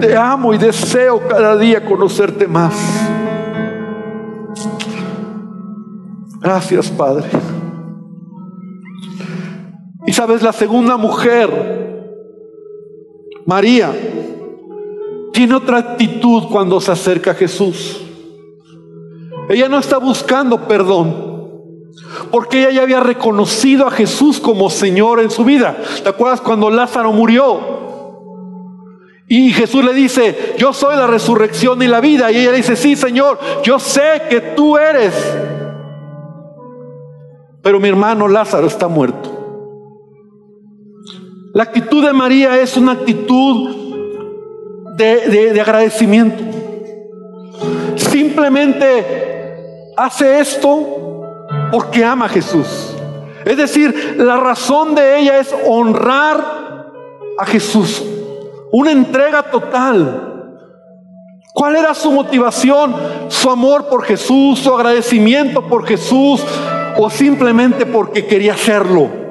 Te 0.00 0.16
amo 0.16 0.54
y 0.54 0.58
deseo 0.58 1.28
cada 1.28 1.54
día 1.56 1.84
conocerte 1.84 2.48
más. 2.48 2.74
Gracias, 6.40 6.90
Padre. 6.90 7.28
Y 10.06 10.12
sabes, 10.12 10.42
la 10.42 10.52
segunda 10.52 10.96
mujer, 10.96 11.83
María, 13.46 13.92
tiene 15.32 15.54
otra 15.54 15.78
actitud 15.78 16.44
cuando 16.50 16.80
se 16.80 16.92
acerca 16.92 17.32
a 17.32 17.34
Jesús. 17.34 18.00
Ella 19.48 19.68
no 19.68 19.78
está 19.78 19.98
buscando 19.98 20.66
perdón, 20.66 21.92
porque 22.30 22.60
ella 22.60 22.70
ya 22.70 22.82
había 22.82 23.00
reconocido 23.00 23.86
a 23.86 23.90
Jesús 23.90 24.40
como 24.40 24.70
Señor 24.70 25.20
en 25.20 25.30
su 25.30 25.44
vida. 25.44 25.76
¿Te 26.02 26.08
acuerdas 26.08 26.40
cuando 26.40 26.70
Lázaro 26.70 27.12
murió? 27.12 27.82
Y 29.26 29.52
Jesús 29.52 29.84
le 29.84 29.94
dice, 29.94 30.54
yo 30.58 30.72
soy 30.72 30.96
la 30.96 31.06
resurrección 31.06 31.82
y 31.82 31.88
la 31.88 32.00
vida. 32.00 32.30
Y 32.30 32.38
ella 32.38 32.52
dice, 32.52 32.76
sí, 32.76 32.94
Señor, 32.94 33.38
yo 33.62 33.78
sé 33.78 34.22
que 34.28 34.40
tú 34.40 34.76
eres. 34.76 35.14
Pero 37.62 37.80
mi 37.80 37.88
hermano 37.88 38.28
Lázaro 38.28 38.66
está 38.66 38.86
muerto. 38.86 39.43
La 41.54 41.62
actitud 41.62 42.04
de 42.04 42.12
María 42.12 42.60
es 42.60 42.76
una 42.76 42.92
actitud 42.92 43.76
de, 44.96 45.52
de 45.52 45.60
agradecimiento. 45.60 46.42
Simplemente 47.94 49.92
hace 49.96 50.40
esto 50.40 51.22
porque 51.70 52.04
ama 52.04 52.24
a 52.26 52.28
Jesús. 52.28 52.96
Es 53.44 53.56
decir, 53.56 54.16
la 54.18 54.36
razón 54.36 54.96
de 54.96 55.20
ella 55.20 55.38
es 55.38 55.54
honrar 55.68 56.86
a 57.38 57.46
Jesús. 57.46 58.02
Una 58.72 58.90
entrega 58.90 59.44
total. 59.44 60.56
¿Cuál 61.52 61.76
era 61.76 61.94
su 61.94 62.10
motivación? 62.10 62.96
Su 63.28 63.48
amor 63.48 63.86
por 63.86 64.02
Jesús, 64.02 64.58
su 64.58 64.74
agradecimiento 64.74 65.62
por 65.68 65.86
Jesús 65.86 66.44
o 66.96 67.08
simplemente 67.10 67.86
porque 67.86 68.26
quería 68.26 68.54
hacerlo. 68.54 69.23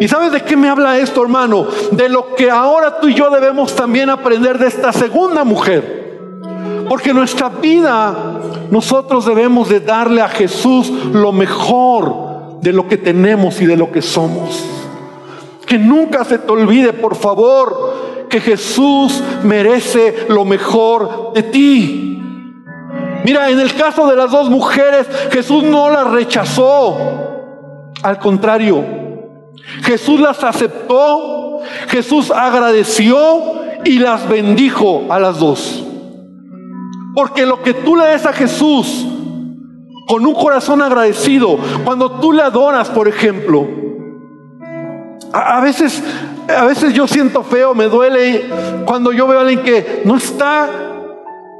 ¿Y 0.00 0.06
sabes 0.06 0.32
de 0.32 0.42
qué 0.42 0.56
me 0.56 0.68
habla 0.68 0.98
esto, 0.98 1.22
hermano? 1.22 1.66
De 1.90 2.08
lo 2.08 2.34
que 2.34 2.50
ahora 2.50 3.00
tú 3.00 3.08
y 3.08 3.14
yo 3.14 3.30
debemos 3.30 3.74
también 3.74 4.10
aprender 4.10 4.58
de 4.58 4.68
esta 4.68 4.92
segunda 4.92 5.44
mujer. 5.44 6.18
Porque 6.88 7.12
nuestra 7.12 7.48
vida 7.48 8.14
nosotros 8.70 9.26
debemos 9.26 9.68
de 9.68 9.80
darle 9.80 10.20
a 10.20 10.28
Jesús 10.28 10.90
lo 11.12 11.32
mejor 11.32 12.60
de 12.60 12.72
lo 12.72 12.86
que 12.86 12.96
tenemos 12.96 13.60
y 13.60 13.66
de 13.66 13.76
lo 13.76 13.90
que 13.90 14.02
somos. 14.02 14.64
Que 15.66 15.78
nunca 15.78 16.24
se 16.24 16.38
te 16.38 16.50
olvide, 16.50 16.92
por 16.92 17.14
favor, 17.14 18.26
que 18.30 18.40
Jesús 18.40 19.22
merece 19.42 20.26
lo 20.28 20.44
mejor 20.44 21.32
de 21.34 21.42
ti. 21.42 22.22
Mira, 23.24 23.50
en 23.50 23.58
el 23.58 23.74
caso 23.74 24.08
de 24.08 24.16
las 24.16 24.30
dos 24.30 24.48
mujeres, 24.48 25.06
Jesús 25.30 25.64
no 25.64 25.90
las 25.90 26.10
rechazó. 26.10 26.96
Al 28.02 28.18
contrario, 28.18 28.97
Jesús 29.82 30.20
las 30.20 30.42
aceptó, 30.44 31.60
Jesús 31.88 32.30
agradeció 32.30 33.16
y 33.84 33.98
las 33.98 34.28
bendijo 34.28 35.06
a 35.10 35.18
las 35.18 35.38
dos. 35.38 35.84
Porque 37.14 37.46
lo 37.46 37.62
que 37.62 37.74
tú 37.74 37.96
le 37.96 38.06
des 38.06 38.26
a 38.26 38.32
Jesús 38.32 39.06
con 40.06 40.26
un 40.26 40.34
corazón 40.34 40.80
agradecido, 40.82 41.58
cuando 41.84 42.12
tú 42.12 42.32
le 42.32 42.42
adoras, 42.42 42.88
por 42.88 43.08
ejemplo, 43.08 43.66
a, 45.32 45.60
veces, 45.60 46.02
a 46.48 46.64
veces 46.64 46.94
yo 46.94 47.06
siento 47.06 47.42
feo, 47.42 47.74
me 47.74 47.88
duele 47.88 48.46
cuando 48.86 49.12
yo 49.12 49.26
veo 49.26 49.38
a 49.38 49.42
alguien 49.42 49.62
que 49.62 50.02
no 50.04 50.16
está 50.16 50.68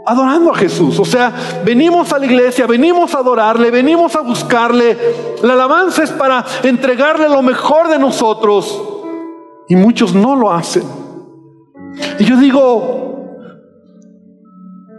adorando 0.08 0.52
a 0.52 0.56
Jesús. 0.56 0.98
O 0.98 1.04
sea, 1.04 1.32
venimos 1.64 2.12
a 2.12 2.18
la 2.18 2.26
iglesia, 2.26 2.66
venimos 2.66 3.14
a 3.14 3.18
adorarle, 3.18 3.70
venimos 3.70 4.16
a 4.16 4.20
buscarle. 4.20 4.96
La 5.42 5.52
alabanza 5.52 6.02
es 6.02 6.10
para 6.10 6.44
entregarle 6.62 7.28
lo 7.28 7.42
mejor 7.42 7.88
de 7.88 7.98
nosotros. 7.98 8.82
Y 9.68 9.76
muchos 9.76 10.14
no 10.14 10.34
lo 10.34 10.50
hacen. 10.50 10.84
Y 12.18 12.24
yo 12.24 12.36
digo, 12.36 13.36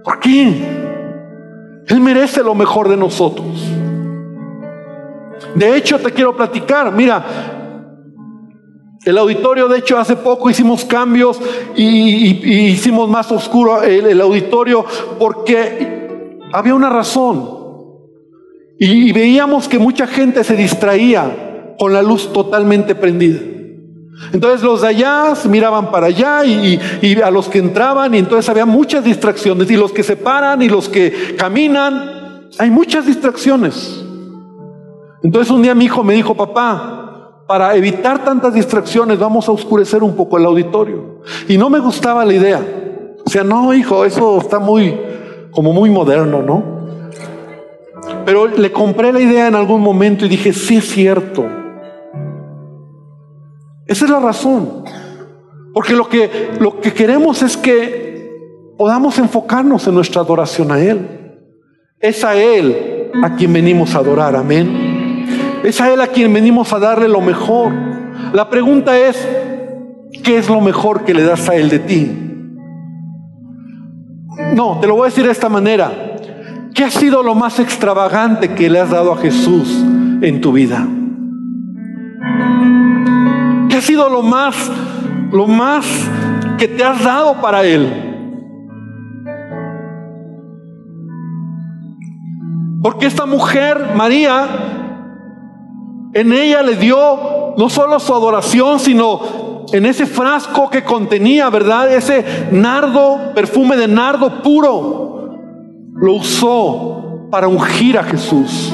¿por 0.04 0.20
qué? 0.20 0.80
Él 1.88 2.02
merece 2.02 2.44
lo 2.44 2.54
mejor 2.54 2.88
de 2.88 2.98
nosotros. 2.98 3.48
De 5.56 5.76
hecho, 5.76 5.98
te 6.00 6.12
quiero 6.12 6.36
platicar, 6.36 6.92
mira, 6.92 7.59
el 9.06 9.18
auditorio, 9.18 9.68
de 9.68 9.80
hecho, 9.80 9.98
hace 9.98 10.18
poco 10.18 10.50
hicimos 10.50 10.84
cambios 10.84 11.40
y, 11.76 12.72
hicimos 12.72 13.10
más 13.10 13.32
oscuro 13.32 13.82
el, 13.82 14.20
auditorio 14.20 14.86
porque 15.18 16.38
había 16.52 16.76
una 16.76 16.90
razón. 16.90 17.60
Y, 18.78 19.12
veíamos 19.14 19.68
que 19.70 19.80
mucha 19.80 20.06
gente 20.06 20.44
se 20.44 20.56
distraía 20.56 21.76
con 21.80 21.94
la 21.94 22.02
luz 22.02 22.34
totalmente 22.34 22.94
prendida. 22.94 23.40
Entonces 24.34 24.62
los 24.62 24.82
de 24.82 24.90
allá 24.90 25.34
miraban 25.48 25.92
para 25.92 26.08
allá 26.08 26.44
y, 26.44 26.78
y, 27.02 27.22
a 27.22 27.32
los 27.32 27.48
que 27.48 27.60
entraban 27.60 28.14
y 28.14 28.18
entonces 28.18 28.50
había 28.50 28.66
muchas 28.66 29.06
distracciones 29.06 29.72
y 29.72 29.78
los 29.78 29.94
que 29.94 30.04
se 30.04 30.18
paran 30.18 30.62
y 30.62 30.68
los 30.68 30.90
que 30.90 31.36
caminan, 31.38 32.50
hay 32.58 32.70
muchas 32.70 33.06
distracciones. 33.06 34.04
Entonces 35.24 35.50
un 35.52 35.62
día 35.62 35.74
mi 35.74 35.86
hijo 35.86 36.04
me 36.04 36.16
dijo, 36.16 36.36
papá, 36.36 36.99
para 37.50 37.76
evitar 37.76 38.24
tantas 38.24 38.54
distracciones, 38.54 39.18
vamos 39.18 39.50
a 39.50 39.52
oscurecer 39.52 40.04
un 40.04 40.16
poco 40.16 40.38
el 40.38 40.46
auditorio. 40.46 41.22
Y 41.48 41.58
no 41.58 41.68
me 41.68 41.80
gustaba 41.80 42.24
la 42.24 42.34
idea. 42.34 42.64
O 43.26 43.28
sea, 43.28 43.44
no, 43.44 43.74
hijo, 43.74 44.06
eso 44.06 44.38
está 44.38 44.60
muy, 44.60 44.96
como 45.50 45.74
muy 45.74 45.90
moderno, 45.90 46.44
¿no? 46.44 46.64
Pero 48.24 48.46
le 48.46 48.72
compré 48.72 49.12
la 49.12 49.20
idea 49.20 49.48
en 49.48 49.56
algún 49.56 49.82
momento 49.82 50.28
y 50.28 50.30
dije, 50.30 50.54
sí 50.54 50.78
es 50.78 50.90
cierto. 50.90 51.48
Esa 53.88 54.06
es 54.06 54.12
la 54.12 54.20
razón. 54.20 54.84
Porque 55.74 55.96
lo 55.96 56.08
que, 56.08 56.52
lo 56.60 56.80
que 56.80 56.94
queremos 56.94 57.42
es 57.42 57.58
que 57.58 58.30
podamos 58.78 59.18
enfocarnos 59.18 59.88
en 59.88 59.96
nuestra 59.96 60.22
adoración 60.22 60.72
a 60.72 60.80
Él. 60.80 61.42
Es 62.00 62.24
a 62.24 62.36
Él 62.36 63.10
a 63.24 63.36
quien 63.36 63.52
venimos 63.52 63.96
a 63.96 64.00
adorar, 64.00 64.36
amén. 64.36 64.89
Es 65.64 65.82
a 65.82 65.94
Él 65.94 66.02
a 66.02 66.08
quien 66.08 66.34
venimos 66.34 66.72
a 66.74 66.80
darle 66.80 67.08
lo 67.08 67.22
mejor. 67.22 67.72
La 68.34 68.50
pregunta 68.50 68.98
es, 68.98 69.28
¿qué 70.24 70.38
es 70.38 70.50
lo 70.50 70.62
mejor 70.62 71.04
que 71.04 71.14
le 71.14 71.24
das 71.24 71.50
a 71.50 71.56
Él 71.56 71.70
de 71.70 71.80
ti? 71.80 72.12
No, 74.54 74.80
te 74.80 74.88
lo 74.88 74.96
voy 74.96 75.04
a 75.04 75.10
decir 75.10 75.26
de 75.26 75.32
esta 75.32 75.50
manera. 75.50 75.92
¿Qué 76.74 76.84
ha 76.84 76.92
sido 76.92 77.24
lo 77.24 77.36
más 77.36 77.60
extravagante 77.60 78.54
que 78.54 78.70
le 78.70 78.80
has 78.80 78.90
dado 78.90 79.12
a 79.12 79.18
Jesús 79.18 79.84
en 80.22 80.40
tu 80.40 80.54
vida? 80.54 80.88
¿Qué 83.70 83.76
ha 83.76 83.82
sido 83.82 84.10
lo 84.10 84.22
más, 84.22 84.72
lo 85.32 85.48
más 85.48 85.86
que 86.58 86.68
te 86.68 86.84
has 86.84 87.04
dado 87.04 87.42
para 87.42 87.64
Él? 87.64 88.06
Porque 92.82 93.08
esta 93.08 93.26
mujer, 93.26 93.92
María, 93.96 94.79
en 96.14 96.34
ella 96.34 96.62
le 96.62 96.76
dio 96.76 97.54
no 97.58 97.70
solo 97.70 98.00
su 98.00 98.14
adoración, 98.14 98.80
sino 98.80 99.66
en 99.72 99.86
ese 99.86 100.06
frasco 100.06 100.70
que 100.70 100.84
contenía, 100.84 101.50
¿verdad? 101.50 101.94
Ese 101.94 102.24
nardo, 102.52 103.34
perfume 103.36 103.78
de 103.78 103.88
nardo 103.88 104.42
puro, 104.42 105.36
lo 105.96 106.14
usó 106.14 107.28
para 107.30 107.48
ungir 107.48 107.98
a 107.98 108.04
Jesús. 108.04 108.72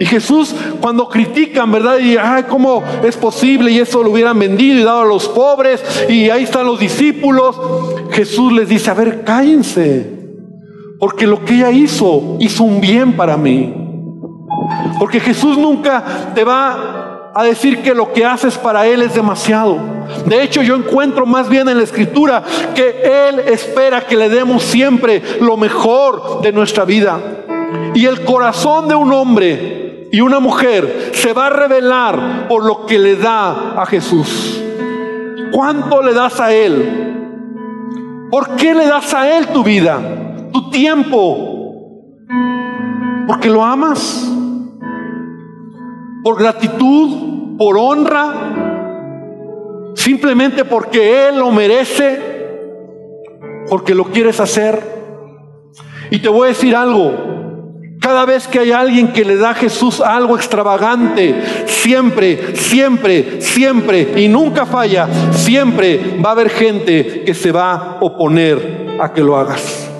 Y 0.00 0.06
Jesús, 0.06 0.54
cuando 0.80 1.08
critican, 1.08 1.72
¿verdad? 1.72 1.98
Y, 1.98 2.16
ay, 2.16 2.44
¿cómo 2.48 2.82
es 3.02 3.16
posible? 3.16 3.72
Y 3.72 3.80
eso 3.80 4.02
lo 4.02 4.12
hubieran 4.12 4.38
vendido 4.38 4.78
y 4.78 4.84
dado 4.84 5.00
a 5.00 5.06
los 5.06 5.28
pobres. 5.28 5.82
Y 6.08 6.30
ahí 6.30 6.44
están 6.44 6.66
los 6.66 6.78
discípulos. 6.78 7.60
Jesús 8.12 8.52
les 8.52 8.68
dice, 8.68 8.90
a 8.90 8.94
ver, 8.94 9.24
cállense. 9.24 10.18
Porque 11.00 11.26
lo 11.26 11.44
que 11.44 11.56
ella 11.56 11.72
hizo, 11.72 12.36
hizo 12.38 12.62
un 12.62 12.80
bien 12.80 13.16
para 13.16 13.36
mí. 13.36 13.87
Porque 14.98 15.20
Jesús 15.20 15.56
nunca 15.56 16.02
te 16.34 16.44
va 16.44 17.30
a 17.34 17.44
decir 17.44 17.82
que 17.82 17.94
lo 17.94 18.12
que 18.12 18.24
haces 18.24 18.58
para 18.58 18.86
Él 18.86 19.02
es 19.02 19.14
demasiado. 19.14 19.78
De 20.26 20.42
hecho, 20.42 20.62
yo 20.62 20.74
encuentro 20.74 21.26
más 21.26 21.48
bien 21.48 21.68
en 21.68 21.76
la 21.76 21.84
escritura 21.84 22.42
que 22.74 23.28
Él 23.28 23.40
espera 23.40 24.06
que 24.06 24.16
le 24.16 24.28
demos 24.28 24.62
siempre 24.62 25.22
lo 25.40 25.56
mejor 25.56 26.40
de 26.42 26.52
nuestra 26.52 26.84
vida. 26.84 27.20
Y 27.94 28.06
el 28.06 28.24
corazón 28.24 28.88
de 28.88 28.94
un 28.94 29.12
hombre 29.12 30.08
y 30.10 30.20
una 30.20 30.40
mujer 30.40 31.10
se 31.14 31.32
va 31.32 31.46
a 31.46 31.50
revelar 31.50 32.48
por 32.48 32.64
lo 32.64 32.86
que 32.86 32.98
le 32.98 33.16
da 33.16 33.80
a 33.80 33.86
Jesús. 33.86 34.62
¿Cuánto 35.52 36.02
le 36.02 36.14
das 36.14 36.40
a 36.40 36.52
Él? 36.52 37.08
¿Por 38.30 38.56
qué 38.56 38.74
le 38.74 38.86
das 38.86 39.14
a 39.14 39.36
Él 39.36 39.48
tu 39.48 39.62
vida, 39.62 40.00
tu 40.52 40.70
tiempo, 40.70 41.58
porque 43.26 43.48
lo 43.48 43.64
amas, 43.64 44.26
por 46.22 46.38
gratitud, 46.38 47.56
por 47.58 47.78
honra, 47.78 48.34
simplemente 49.94 50.64
porque 50.64 51.28
Él 51.28 51.38
lo 51.38 51.50
merece, 51.50 52.20
porque 53.68 53.94
lo 53.94 54.04
quieres 54.04 54.40
hacer. 54.40 54.98
Y 56.10 56.20
te 56.20 56.28
voy 56.28 56.46
a 56.46 56.48
decir 56.48 56.74
algo, 56.74 57.12
cada 58.00 58.24
vez 58.24 58.48
que 58.48 58.60
hay 58.60 58.72
alguien 58.72 59.12
que 59.12 59.24
le 59.24 59.36
da 59.36 59.50
a 59.50 59.54
Jesús 59.54 60.00
algo 60.00 60.36
extravagante, 60.36 61.42
siempre, 61.66 62.56
siempre, 62.56 63.42
siempre, 63.42 64.14
y 64.16 64.28
nunca 64.28 64.64
falla, 64.64 65.08
siempre 65.32 66.18
va 66.24 66.30
a 66.30 66.32
haber 66.32 66.50
gente 66.50 67.22
que 67.24 67.34
se 67.34 67.52
va 67.52 67.72
a 67.72 67.98
oponer 68.00 68.96
a 69.00 69.12
que 69.12 69.22
lo 69.22 69.36
hagas. 69.36 69.90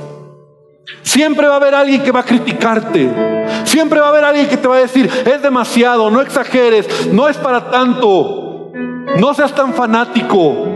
Siempre 1.03 1.49
va 1.49 1.55
a 1.55 1.57
haber 1.57 1.75
alguien 1.75 2.03
que 2.03 2.13
va 2.13 2.21
a 2.21 2.25
criticarte. 2.25 3.38
Siempre 3.79 4.01
va 4.01 4.07
a 4.07 4.09
haber 4.09 4.25
alguien 4.25 4.49
que 4.49 4.57
te 4.57 4.67
va 4.67 4.75
a 4.75 4.81
decir, 4.81 5.09
es 5.25 5.41
demasiado, 5.41 6.11
no 6.11 6.21
exageres, 6.21 7.13
no 7.13 7.29
es 7.29 7.37
para 7.37 7.71
tanto, 7.71 8.73
no 9.21 9.35
seas 9.35 9.55
tan 9.55 9.73
fanático. 9.73 10.67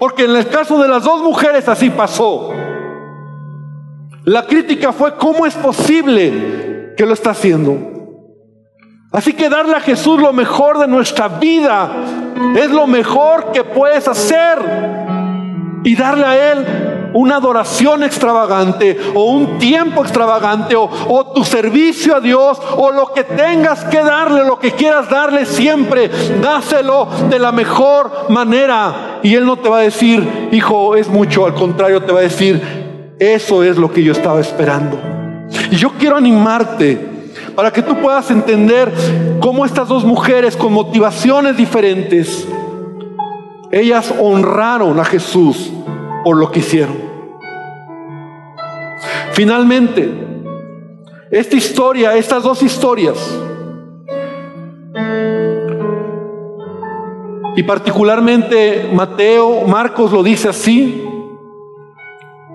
Porque 0.00 0.24
en 0.24 0.34
el 0.34 0.48
caso 0.48 0.82
de 0.82 0.88
las 0.88 1.04
dos 1.04 1.22
mujeres 1.22 1.68
así 1.68 1.90
pasó. 1.90 2.50
La 4.24 4.44
crítica 4.48 4.92
fue, 4.92 5.14
¿cómo 5.14 5.46
es 5.46 5.54
posible 5.54 6.92
que 6.96 7.06
lo 7.06 7.12
está 7.14 7.30
haciendo? 7.30 7.78
Así 9.12 9.32
que 9.32 9.48
darle 9.48 9.76
a 9.76 9.80
Jesús 9.80 10.20
lo 10.20 10.32
mejor 10.32 10.80
de 10.80 10.88
nuestra 10.88 11.28
vida 11.28 11.88
es 12.56 12.68
lo 12.68 12.88
mejor 12.88 13.52
que 13.52 13.62
puedes 13.62 14.08
hacer. 14.08 14.58
Y 15.84 15.94
darle 15.94 16.24
a 16.24 16.52
Él 16.52 16.66
una 17.14 17.36
adoración 17.36 18.02
extravagante 18.02 18.98
o 19.14 19.24
un 19.24 19.58
tiempo 19.58 20.02
extravagante 20.02 20.76
o, 20.76 20.88
tu 21.34 21.44
servicio 21.44 22.16
a 22.16 22.20
Dios 22.20 22.60
o 22.76 22.90
lo 22.90 23.12
que 23.12 23.24
tengas 23.24 23.84
que 23.84 23.98
darle, 23.98 24.44
lo 24.44 24.58
que 24.58 24.72
quieras 24.72 25.08
darle 25.08 25.46
siempre, 25.46 26.10
dáselo 26.40 27.08
de 27.28 27.38
la 27.38 27.52
mejor 27.52 28.26
manera. 28.28 29.20
Y 29.22 29.34
Él 29.34 29.46
no 29.46 29.56
te 29.56 29.68
va 29.68 29.78
a 29.78 29.82
decir, 29.82 30.48
hijo, 30.52 30.96
es 30.96 31.08
mucho, 31.08 31.46
al 31.46 31.54
contrario 31.54 32.02
te 32.02 32.12
va 32.12 32.20
a 32.20 32.22
decir, 32.22 32.60
eso 33.18 33.62
es 33.62 33.76
lo 33.76 33.92
que 33.92 34.02
yo 34.02 34.12
estaba 34.12 34.40
esperando. 34.40 34.98
Y 35.70 35.76
yo 35.76 35.92
quiero 35.98 36.16
animarte 36.16 37.12
para 37.54 37.70
que 37.72 37.82
tú 37.82 37.96
puedas 37.96 38.30
entender 38.30 38.92
cómo 39.40 39.64
estas 39.64 39.88
dos 39.88 40.04
mujeres 40.04 40.56
con 40.56 40.72
motivaciones 40.72 41.56
diferentes, 41.56 42.46
ellas 43.70 44.12
honraron 44.20 44.98
a 44.98 45.04
Jesús 45.04 45.70
por 46.24 46.36
lo 46.36 46.50
que 46.50 46.60
hicieron. 46.60 46.96
Finalmente, 49.32 50.10
esta 51.30 51.56
historia, 51.56 52.16
estas 52.16 52.42
dos 52.42 52.62
historias, 52.62 53.16
y 57.54 57.62
particularmente 57.64 58.90
Mateo, 58.92 59.62
Marcos 59.66 60.12
lo 60.12 60.22
dice 60.22 60.48
así, 60.48 61.02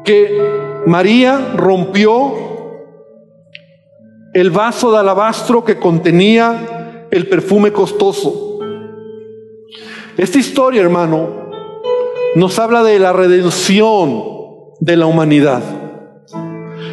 que 0.03 0.81
María 0.85 1.53
rompió 1.55 2.33
el 4.33 4.51
vaso 4.51 4.91
de 4.91 4.99
alabastro 4.99 5.63
que 5.63 5.77
contenía 5.77 7.07
el 7.11 7.27
perfume 7.27 7.71
costoso. 7.71 8.59
Esta 10.17 10.39
historia, 10.39 10.81
hermano, 10.81 11.46
nos 12.35 12.59
habla 12.59 12.83
de 12.83 12.99
la 12.99 13.13
redención 13.13 14.23
de 14.79 14.97
la 14.97 15.05
humanidad. 15.05 15.63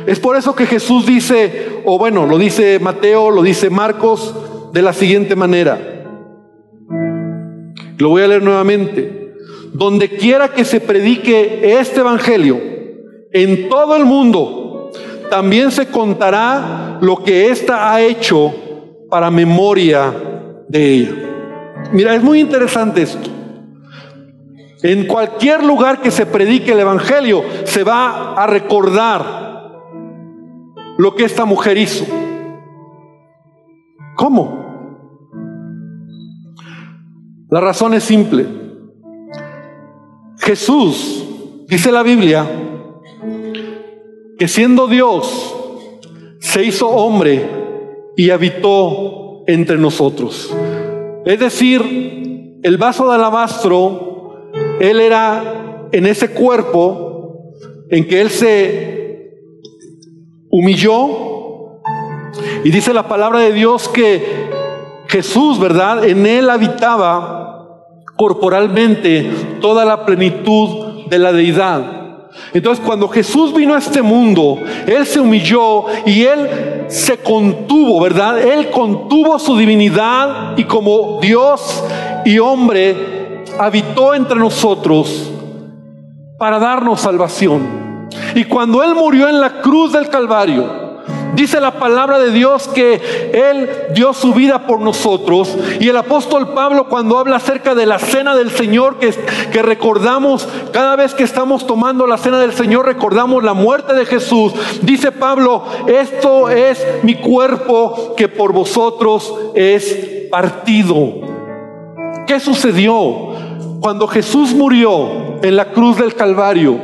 Es 0.06 0.20
por 0.20 0.36
eso 0.36 0.54
que 0.54 0.66
Jesús 0.66 1.06
dice, 1.06 1.80
o 1.84 1.98
bueno, 1.98 2.26
lo 2.26 2.38
dice 2.38 2.78
Mateo, 2.78 3.30
lo 3.30 3.42
dice 3.42 3.70
Marcos, 3.70 4.34
de 4.72 4.82
la 4.82 4.92
siguiente 4.92 5.36
manera. 5.36 5.78
Lo 7.98 8.08
voy 8.10 8.22
a 8.22 8.28
leer 8.28 8.42
nuevamente. 8.42 9.32
Donde 9.72 10.08
quiera 10.08 10.52
que 10.52 10.64
se 10.64 10.80
predique 10.80 11.78
este 11.80 12.00
evangelio, 12.00 12.60
en 13.32 13.68
todo 13.68 13.96
el 13.96 14.04
mundo 14.04 14.90
también 15.30 15.70
se 15.70 15.86
contará 15.86 16.98
lo 17.00 17.24
que 17.24 17.50
ésta 17.50 17.92
ha 17.92 18.00
hecho 18.00 18.54
para 19.10 19.30
memoria 19.30 20.14
de 20.68 20.92
ella. 20.92 21.12
Mira, 21.92 22.14
es 22.14 22.22
muy 22.22 22.40
interesante 22.40 23.02
esto. 23.02 23.30
En 24.84 25.06
cualquier 25.06 25.64
lugar 25.64 26.02
que 26.02 26.10
se 26.10 26.26
predique 26.26 26.72
el 26.72 26.80
Evangelio 26.80 27.42
se 27.64 27.82
va 27.84 28.34
a 28.34 28.46
recordar 28.46 29.80
lo 30.98 31.14
que 31.14 31.24
esta 31.24 31.46
mujer 31.46 31.78
hizo. 31.78 32.04
¿Cómo? 34.14 34.62
La 37.48 37.60
razón 37.62 37.94
es 37.94 38.04
simple. 38.04 38.46
Jesús, 40.36 41.24
dice 41.66 41.90
la 41.90 42.02
Biblia, 42.02 42.46
que 44.38 44.48
siendo 44.48 44.86
Dios, 44.86 45.56
se 46.40 46.62
hizo 46.62 46.90
hombre 46.90 47.48
y 48.18 48.28
habitó 48.28 49.44
entre 49.46 49.78
nosotros. 49.78 50.54
Es 51.24 51.40
decir, 51.40 52.60
el 52.62 52.76
vaso 52.76 53.08
de 53.08 53.14
alabastro, 53.14 54.13
Él 54.80 55.00
era 55.00 55.88
en 55.92 56.06
ese 56.06 56.30
cuerpo 56.30 57.52
en 57.90 58.06
que 58.06 58.20
Él 58.20 58.30
se 58.30 59.40
humilló. 60.50 61.80
Y 62.64 62.70
dice 62.70 62.92
la 62.92 63.06
palabra 63.06 63.40
de 63.40 63.52
Dios 63.52 63.88
que 63.88 64.50
Jesús, 65.08 65.58
¿verdad? 65.60 66.04
En 66.04 66.26
Él 66.26 66.50
habitaba 66.50 67.44
corporalmente 68.16 69.30
toda 69.60 69.84
la 69.84 70.04
plenitud 70.04 71.06
de 71.08 71.18
la 71.18 71.32
deidad. 71.32 72.04
Entonces 72.52 72.84
cuando 72.84 73.08
Jesús 73.08 73.54
vino 73.54 73.74
a 73.74 73.78
este 73.78 74.02
mundo, 74.02 74.58
Él 74.86 75.06
se 75.06 75.20
humilló 75.20 75.84
y 76.04 76.22
Él 76.22 76.84
se 76.88 77.18
contuvo, 77.18 78.00
¿verdad? 78.00 78.40
Él 78.40 78.70
contuvo 78.70 79.38
su 79.38 79.56
divinidad 79.56 80.56
y 80.56 80.64
como 80.64 81.20
Dios 81.20 81.84
y 82.24 82.38
hombre 82.38 83.13
habitó 83.58 84.14
entre 84.14 84.38
nosotros 84.38 85.30
para 86.38 86.58
darnos 86.58 87.00
salvación. 87.00 88.08
Y 88.34 88.44
cuando 88.44 88.82
Él 88.82 88.94
murió 88.94 89.28
en 89.28 89.40
la 89.40 89.60
cruz 89.60 89.92
del 89.92 90.08
Calvario, 90.08 90.84
Dice 91.34 91.60
la 91.60 91.72
palabra 91.80 92.20
de 92.20 92.30
Dios 92.30 92.68
que 92.68 93.30
Él 93.32 93.68
dio 93.92 94.12
su 94.12 94.32
vida 94.32 94.66
por 94.66 94.80
nosotros. 94.80 95.56
Y 95.80 95.88
el 95.88 95.96
apóstol 95.96 96.54
Pablo 96.54 96.88
cuando 96.88 97.18
habla 97.18 97.36
acerca 97.36 97.74
de 97.74 97.86
la 97.86 97.98
cena 97.98 98.36
del 98.36 98.50
Señor, 98.50 98.98
que, 98.98 99.12
que 99.52 99.62
recordamos 99.62 100.48
cada 100.72 100.94
vez 100.94 101.12
que 101.14 101.24
estamos 101.24 101.66
tomando 101.66 102.06
la 102.06 102.18
cena 102.18 102.38
del 102.38 102.52
Señor, 102.52 102.86
recordamos 102.86 103.42
la 103.42 103.52
muerte 103.52 103.94
de 103.94 104.06
Jesús. 104.06 104.52
Dice 104.82 105.10
Pablo, 105.10 105.64
esto 105.88 106.50
es 106.50 106.86
mi 107.02 107.16
cuerpo 107.16 108.14
que 108.16 108.28
por 108.28 108.52
vosotros 108.52 109.34
es 109.54 110.28
partido. 110.30 111.14
¿Qué 112.26 112.38
sucedió? 112.38 113.33
Cuando 113.84 114.06
Jesús 114.06 114.54
murió 114.54 115.42
en 115.42 115.56
la 115.56 115.66
cruz 115.72 115.98
del 115.98 116.14
Calvario, 116.14 116.80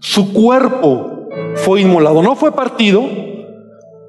su 0.00 0.34
cuerpo 0.34 1.30
fue 1.54 1.80
inmolado, 1.80 2.22
no 2.22 2.36
fue 2.36 2.52
partido, 2.52 3.08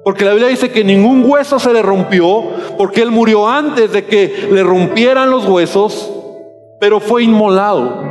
porque 0.04 0.26
la 0.26 0.32
Biblia 0.32 0.50
dice 0.50 0.70
que 0.70 0.84
ningún 0.84 1.24
hueso 1.24 1.58
se 1.58 1.72
le 1.72 1.80
rompió, 1.80 2.44
porque 2.76 3.00
Él 3.00 3.12
murió 3.12 3.48
antes 3.48 3.92
de 3.92 4.04
que 4.04 4.46
le 4.52 4.62
rompieran 4.62 5.30
los 5.30 5.46
huesos, 5.46 6.12
pero 6.78 7.00
fue 7.00 7.24
inmolado. 7.24 8.02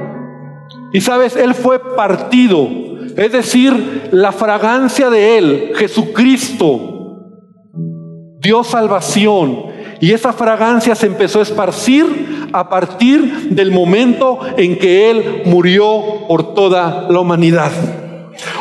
Y 0.94 1.02
sabes, 1.02 1.36
Él 1.36 1.54
fue 1.54 1.78
partido, 1.96 2.68
es 3.16 3.32
decir, 3.32 4.10
la 4.12 4.32
fragancia 4.32 5.12
de 5.12 5.38
Él, 5.38 5.74
Jesucristo, 5.76 6.98
dio 8.40 8.64
salvación. 8.64 9.77
Y 10.00 10.14
esa 10.14 10.34
fragancia 10.34 10.96
se 10.96 11.08
empezó 11.08 11.40
a 11.40 11.44
esparcir 11.44 12.50
a 12.54 12.70
partir 12.70 13.50
del 13.50 13.72
momento 13.72 14.40
en 14.58 14.78
que 14.78 15.10
Él 15.10 15.42
murió 15.46 16.28
por 16.28 16.54
toda 16.54 17.08
la 17.10 17.20
humanidad. 17.20 17.72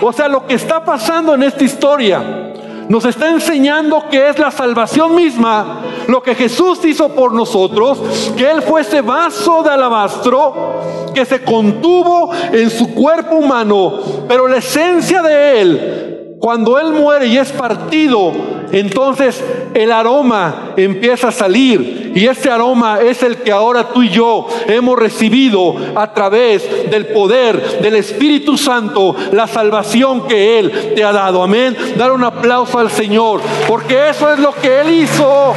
O 0.01 0.13
sea, 0.13 0.29
lo 0.29 0.47
que 0.47 0.55
está 0.55 0.85
pasando 0.85 1.35
en 1.35 1.43
esta 1.43 1.65
historia 1.65 2.53
nos 2.89 3.05
está 3.05 3.31
enseñando 3.31 4.09
que 4.09 4.29
es 4.29 4.39
la 4.39 4.51
salvación 4.51 5.15
misma, 5.15 5.83
lo 6.07 6.23
que 6.23 6.35
Jesús 6.35 6.85
hizo 6.85 7.09
por 7.11 7.33
nosotros, 7.33 8.01
que 8.37 8.49
Él 8.49 8.63
fue 8.63 8.83
ese 8.83 9.01
vaso 9.01 9.63
de 9.63 9.71
alabastro 9.71 11.11
que 11.13 11.25
se 11.25 11.43
contuvo 11.43 12.33
en 12.53 12.71
su 12.71 12.95
cuerpo 12.95 13.37
humano, 13.37 14.01
pero 14.29 14.47
la 14.47 14.59
esencia 14.59 15.23
de 15.23 15.61
Él 15.61 16.26
Cuando 16.47 16.79
Él 16.79 16.93
muere 16.93 17.27
y 17.27 17.39
es 17.39 17.51
partido, 17.51 18.33
entonces 18.71 19.43
el 19.75 19.91
aroma 19.91 20.75
empieza 20.77 21.27
a 21.27 21.33
salir. 21.33 22.13
Y 22.15 22.25
ese 22.29 22.49
aroma 22.49 23.01
es 23.01 23.25
el 23.25 23.39
que 23.39 23.51
ahora 23.51 23.89
tú 23.89 24.05
y 24.05 24.11
yo 24.11 24.47
hemos 24.69 24.97
recibido 24.97 25.75
a 25.97 26.15
través 26.15 26.89
del 26.89 27.07
poder 27.07 27.81
del 27.81 27.97
Espíritu 27.97 28.57
Santo, 28.57 29.17
la 29.33 29.49
salvación 29.49 30.29
que 30.29 30.61
Él 30.61 30.93
te 30.95 31.03
ha 31.03 31.11
dado. 31.11 31.43
Amén. 31.43 31.77
Dar 31.97 32.13
un 32.13 32.23
aplauso 32.23 32.79
al 32.79 32.93
Señor, 32.93 33.41
porque 33.67 34.11
eso 34.11 34.33
es 34.33 34.39
lo 34.39 34.55
que 34.55 34.83
Él 34.83 34.91
hizo 34.91 35.53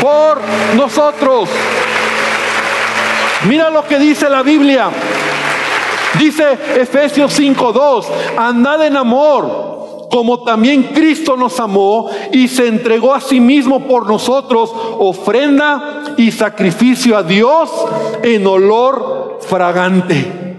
por 0.00 0.40
nosotros. 0.76 1.48
Mira 3.48 3.68
lo 3.68 3.84
que 3.84 3.98
dice 3.98 4.30
la 4.30 4.44
Biblia. 4.44 4.90
Dice 6.20 6.56
Efesios 6.76 7.36
5:2, 7.36 8.06
andad 8.36 8.86
en 8.86 8.96
amor 8.96 9.79
como 10.10 10.42
también 10.42 10.82
Cristo 10.94 11.36
nos 11.36 11.58
amó 11.60 12.10
y 12.32 12.48
se 12.48 12.66
entregó 12.66 13.14
a 13.14 13.20
sí 13.20 13.40
mismo 13.40 13.86
por 13.86 14.06
nosotros, 14.06 14.72
ofrenda 14.98 16.14
y 16.16 16.32
sacrificio 16.32 17.16
a 17.16 17.22
Dios 17.22 17.70
en 18.22 18.46
olor 18.46 19.38
fragante. 19.40 20.58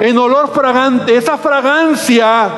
En 0.00 0.18
olor 0.18 0.50
fragante, 0.52 1.16
esa 1.16 1.38
fragancia 1.38 2.50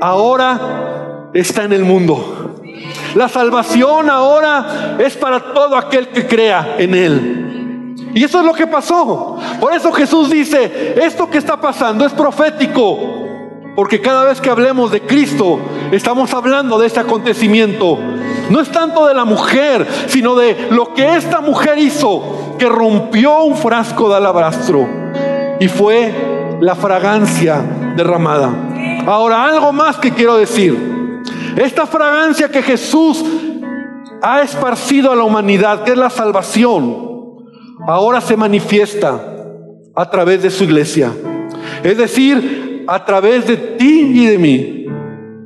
ahora 0.00 1.30
está 1.32 1.64
en 1.64 1.72
el 1.72 1.84
mundo. 1.84 2.56
La 3.14 3.28
salvación 3.28 4.10
ahora 4.10 4.96
es 4.98 5.16
para 5.16 5.54
todo 5.54 5.76
aquel 5.76 6.08
que 6.08 6.26
crea 6.26 6.76
en 6.78 6.94
Él. 6.94 7.40
Y 8.14 8.22
eso 8.24 8.40
es 8.40 8.44
lo 8.44 8.52
que 8.52 8.66
pasó. 8.66 9.38
Por 9.60 9.72
eso 9.72 9.90
Jesús 9.92 10.30
dice, 10.30 10.94
esto 11.02 11.30
que 11.30 11.38
está 11.38 11.60
pasando 11.60 12.04
es 12.04 12.12
profético. 12.12 13.23
Porque 13.74 14.00
cada 14.00 14.24
vez 14.24 14.40
que 14.40 14.50
hablemos 14.50 14.90
de 14.90 15.00
Cristo, 15.00 15.58
estamos 15.90 16.32
hablando 16.32 16.78
de 16.78 16.86
este 16.86 17.00
acontecimiento. 17.00 17.98
No 18.50 18.60
es 18.60 18.70
tanto 18.70 19.06
de 19.06 19.14
la 19.14 19.24
mujer, 19.24 19.86
sino 20.06 20.34
de 20.36 20.68
lo 20.70 20.94
que 20.94 21.16
esta 21.16 21.40
mujer 21.40 21.78
hizo, 21.78 22.56
que 22.58 22.68
rompió 22.68 23.42
un 23.42 23.56
frasco 23.56 24.08
de 24.08 24.16
alabastro 24.16 24.86
y 25.58 25.68
fue 25.68 26.58
la 26.60 26.74
fragancia 26.74 27.62
derramada. 27.96 28.52
Ahora, 29.06 29.44
algo 29.44 29.72
más 29.72 29.96
que 29.96 30.12
quiero 30.12 30.36
decir. 30.36 31.22
Esta 31.56 31.86
fragancia 31.86 32.50
que 32.50 32.62
Jesús 32.62 33.24
ha 34.22 34.42
esparcido 34.42 35.12
a 35.12 35.16
la 35.16 35.24
humanidad, 35.24 35.84
que 35.84 35.92
es 35.92 35.96
la 35.96 36.10
salvación, 36.10 36.96
ahora 37.86 38.20
se 38.20 38.36
manifiesta 38.36 39.20
a 39.94 40.10
través 40.10 40.42
de 40.42 40.50
su 40.50 40.64
iglesia. 40.64 41.12
Es 41.82 41.96
decir, 41.96 42.63
a 42.86 43.04
través 43.04 43.46
de 43.46 43.56
ti 43.56 44.10
y 44.14 44.26
de 44.26 44.38
mí, 44.38 44.86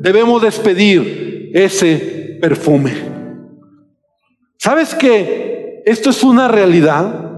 debemos 0.01 0.43
despedir 0.43 1.51
ese 1.55 2.39
perfume. 2.41 2.93
¿Sabes 4.57 4.95
que 4.95 5.83
esto 5.87 6.11
es 6.11 6.23
una 6.23 6.49
realidad? 6.49 7.29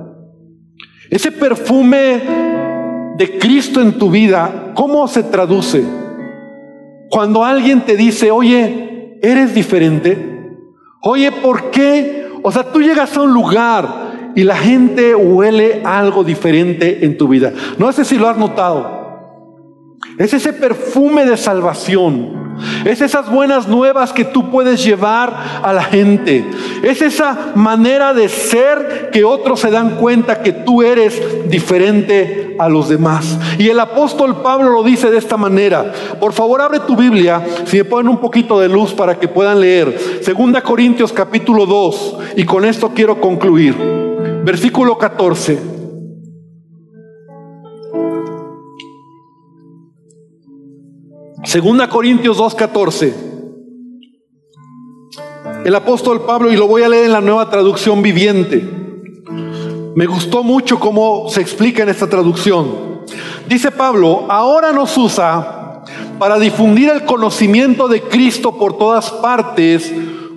Ese 1.10 1.32
perfume 1.32 2.20
de 3.16 3.38
Cristo 3.38 3.80
en 3.80 3.92
tu 3.92 4.10
vida, 4.10 4.72
¿cómo 4.74 5.06
se 5.08 5.22
traduce? 5.22 5.82
Cuando 7.10 7.44
alguien 7.44 7.82
te 7.82 7.96
dice, 7.96 8.30
oye, 8.30 9.18
eres 9.20 9.54
diferente. 9.54 10.16
Oye, 11.02 11.32
¿por 11.32 11.70
qué? 11.70 12.28
O 12.42 12.52
sea, 12.52 12.62
tú 12.62 12.80
llegas 12.80 13.16
a 13.16 13.22
un 13.22 13.32
lugar 13.34 14.32
y 14.34 14.44
la 14.44 14.56
gente 14.56 15.14
huele 15.14 15.82
algo 15.84 16.24
diferente 16.24 17.04
en 17.04 17.18
tu 17.18 17.28
vida. 17.28 17.52
No 17.78 17.90
sé 17.92 18.04
si 18.04 18.16
lo 18.16 18.28
has 18.28 18.38
notado. 18.38 18.99
Es 20.20 20.34
ese 20.34 20.52
perfume 20.52 21.24
de 21.24 21.38
salvación. 21.38 22.58
Es 22.84 23.00
esas 23.00 23.30
buenas 23.30 23.68
nuevas 23.68 24.12
que 24.12 24.26
tú 24.26 24.50
puedes 24.50 24.84
llevar 24.84 25.62
a 25.62 25.72
la 25.72 25.82
gente. 25.82 26.44
Es 26.82 27.00
esa 27.00 27.52
manera 27.54 28.12
de 28.12 28.28
ser 28.28 29.08
que 29.10 29.24
otros 29.24 29.60
se 29.60 29.70
dan 29.70 29.96
cuenta 29.96 30.42
que 30.42 30.52
tú 30.52 30.82
eres 30.82 31.48
diferente 31.48 32.54
a 32.58 32.68
los 32.68 32.90
demás. 32.90 33.38
Y 33.56 33.70
el 33.70 33.80
apóstol 33.80 34.42
Pablo 34.42 34.68
lo 34.68 34.82
dice 34.82 35.10
de 35.10 35.16
esta 35.16 35.38
manera. 35.38 35.90
Por 36.20 36.34
favor, 36.34 36.60
abre 36.60 36.80
tu 36.80 36.94
Biblia, 36.96 37.42
si 37.64 37.78
me 37.78 37.86
ponen 37.86 38.10
un 38.10 38.18
poquito 38.18 38.60
de 38.60 38.68
luz 38.68 38.92
para 38.92 39.18
que 39.18 39.26
puedan 39.26 39.58
leer. 39.58 39.98
Segunda 40.20 40.60
Corintios 40.60 41.14
capítulo 41.14 41.64
2. 41.64 42.18
Y 42.36 42.44
con 42.44 42.66
esto 42.66 42.90
quiero 42.94 43.22
concluir. 43.22 43.74
Versículo 44.44 44.98
14. 44.98 45.79
Segunda 51.50 51.88
Corintios 51.88 52.38
2.14. 52.38 53.12
El 55.64 55.74
apóstol 55.74 56.24
Pablo, 56.24 56.52
y 56.52 56.56
lo 56.56 56.68
voy 56.68 56.84
a 56.84 56.88
leer 56.88 57.06
en 57.06 57.12
la 57.12 57.20
nueva 57.20 57.50
traducción 57.50 58.02
viviente. 58.02 58.62
Me 59.96 60.06
gustó 60.06 60.44
mucho 60.44 60.78
cómo 60.78 61.28
se 61.28 61.40
explica 61.40 61.82
en 61.82 61.88
esta 61.88 62.08
traducción. 62.08 63.00
Dice 63.48 63.72
Pablo, 63.72 64.26
ahora 64.28 64.70
nos 64.70 64.96
usa 64.96 65.82
para 66.20 66.38
difundir 66.38 66.88
el 66.88 67.04
conocimiento 67.04 67.88
de 67.88 68.02
Cristo 68.02 68.56
por 68.56 68.78
todas 68.78 69.10
partes 69.10 69.92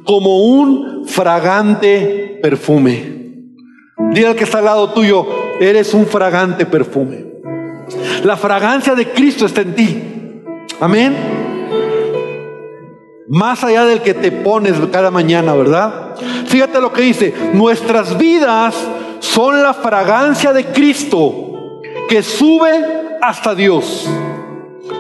como 0.06 0.40
un 0.40 1.06
fragante 1.06 2.40
perfume. 2.42 3.52
Dile 4.14 4.30
al 4.30 4.36
que 4.36 4.46
está 4.46 4.58
al 4.58 4.66
lado 4.66 4.90
tuyo, 4.94 5.28
eres 5.60 5.94
un 5.94 6.08
fragante 6.08 6.66
perfume. 6.66 7.24
La 8.24 8.36
fragancia 8.36 8.96
de 8.96 9.12
Cristo 9.12 9.46
está 9.46 9.62
en 9.62 9.76
ti. 9.76 10.13
Amén. 10.80 11.16
Más 13.28 13.64
allá 13.64 13.86
del 13.86 14.02
que 14.02 14.14
te 14.14 14.32
pones 14.32 14.76
cada 14.92 15.10
mañana, 15.10 15.54
¿verdad? 15.54 16.16
Fíjate 16.48 16.82
lo 16.82 16.92
que 16.92 17.02
dice, 17.02 17.34
nuestras 17.54 18.18
vidas 18.18 18.76
son 19.20 19.64
la 19.64 19.74
fragancia 19.74 20.54
de 20.54 20.66
Cristo 20.66 21.82
que 22.10 22.22
sube 22.22 23.18
hasta 23.22 23.56
Dios. 23.56 24.08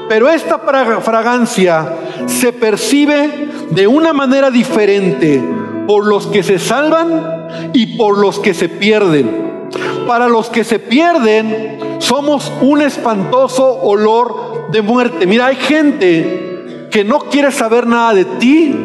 Pero 0.07 0.29
esta 0.29 0.59
fragancia 0.59 1.93
se 2.25 2.53
percibe 2.53 3.49
de 3.69 3.87
una 3.87 4.13
manera 4.13 4.49
diferente 4.49 5.43
por 5.87 6.05
los 6.05 6.27
que 6.27 6.43
se 6.43 6.59
salvan 6.59 7.71
y 7.73 7.97
por 7.97 8.17
los 8.17 8.39
que 8.39 8.53
se 8.53 8.69
pierden. 8.69 9.69
Para 10.07 10.27
los 10.27 10.49
que 10.49 10.63
se 10.63 10.79
pierden, 10.79 11.97
somos 11.99 12.51
un 12.61 12.81
espantoso 12.81 13.81
olor 13.81 14.42
de 14.73 14.81
muerte. 14.81 15.25
Mira, 15.25 15.45
hay 15.45 15.55
gente 15.55 16.87
que 16.91 17.03
no 17.05 17.19
quiere 17.19 17.51
saber 17.51 17.87
nada 17.87 18.13
de 18.13 18.25
ti 18.25 18.75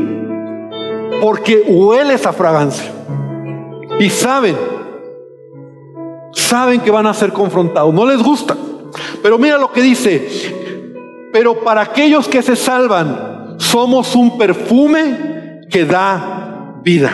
porque 1.20 1.64
huele 1.66 2.14
esa 2.14 2.33
fragancia. 2.33 2.92
Y 3.98 4.11
saben, 4.11 4.57
saben 6.33 6.81
que 6.81 6.90
van 6.90 7.07
a 7.07 7.14
ser 7.14 7.33
confrontados. 7.33 7.92
No 7.92 8.07
les 8.07 8.22
gusta. 8.22 8.57
Pero 9.22 9.38
mira 9.38 9.59
lo 9.59 9.72
que 9.72 9.83
dice. 9.83 10.94
Pero 11.33 11.61
para 11.61 11.81
aquellos 11.81 12.29
que 12.29 12.42
se 12.42 12.55
salvan, 12.55 13.57
somos 13.59 14.14
un 14.14 14.38
perfume 14.38 15.62
que 15.68 15.85
da 15.85 16.81
vida. 16.85 17.12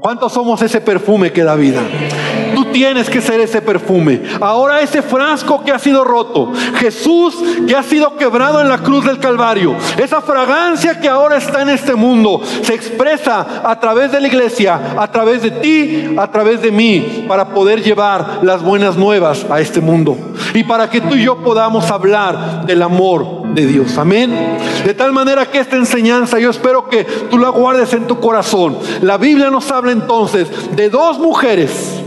¿Cuántos 0.00 0.32
somos 0.32 0.62
ese 0.62 0.80
perfume 0.80 1.32
que 1.32 1.42
da 1.42 1.56
vida? 1.56 1.82
Tienes 2.72 3.08
que 3.08 3.20
ser 3.20 3.40
ese 3.40 3.60
perfume. 3.60 4.22
Ahora 4.40 4.80
ese 4.80 5.02
frasco 5.02 5.64
que 5.64 5.72
ha 5.72 5.78
sido 5.78 6.04
roto, 6.04 6.52
Jesús 6.76 7.34
que 7.66 7.74
ha 7.74 7.82
sido 7.82 8.16
quebrado 8.16 8.60
en 8.60 8.68
la 8.68 8.78
cruz 8.78 9.04
del 9.04 9.18
Calvario, 9.18 9.76
esa 9.96 10.20
fragancia 10.20 11.00
que 11.00 11.08
ahora 11.08 11.38
está 11.38 11.62
en 11.62 11.70
este 11.70 11.94
mundo, 11.94 12.40
se 12.62 12.74
expresa 12.74 13.62
a 13.64 13.78
través 13.78 14.12
de 14.12 14.20
la 14.20 14.28
iglesia, 14.28 14.94
a 14.96 15.10
través 15.10 15.42
de 15.42 15.50
ti, 15.50 16.14
a 16.16 16.30
través 16.30 16.62
de 16.62 16.70
mí, 16.70 17.24
para 17.28 17.48
poder 17.48 17.82
llevar 17.82 18.40
las 18.42 18.62
buenas 18.62 18.96
nuevas 18.96 19.46
a 19.50 19.60
este 19.60 19.80
mundo. 19.80 20.16
Y 20.54 20.64
para 20.64 20.88
que 20.88 21.00
tú 21.00 21.14
y 21.14 21.24
yo 21.24 21.38
podamos 21.38 21.90
hablar 21.90 22.66
del 22.66 22.82
amor 22.82 23.54
de 23.54 23.66
Dios. 23.66 23.96
Amén. 23.98 24.58
De 24.84 24.94
tal 24.94 25.12
manera 25.12 25.46
que 25.46 25.58
esta 25.58 25.76
enseñanza 25.76 26.38
yo 26.38 26.50
espero 26.50 26.88
que 26.88 27.04
tú 27.04 27.38
la 27.38 27.48
guardes 27.50 27.92
en 27.94 28.06
tu 28.06 28.20
corazón. 28.20 28.78
La 29.02 29.16
Biblia 29.16 29.50
nos 29.50 29.70
habla 29.70 29.92
entonces 29.92 30.48
de 30.74 30.88
dos 30.90 31.18
mujeres 31.18 32.02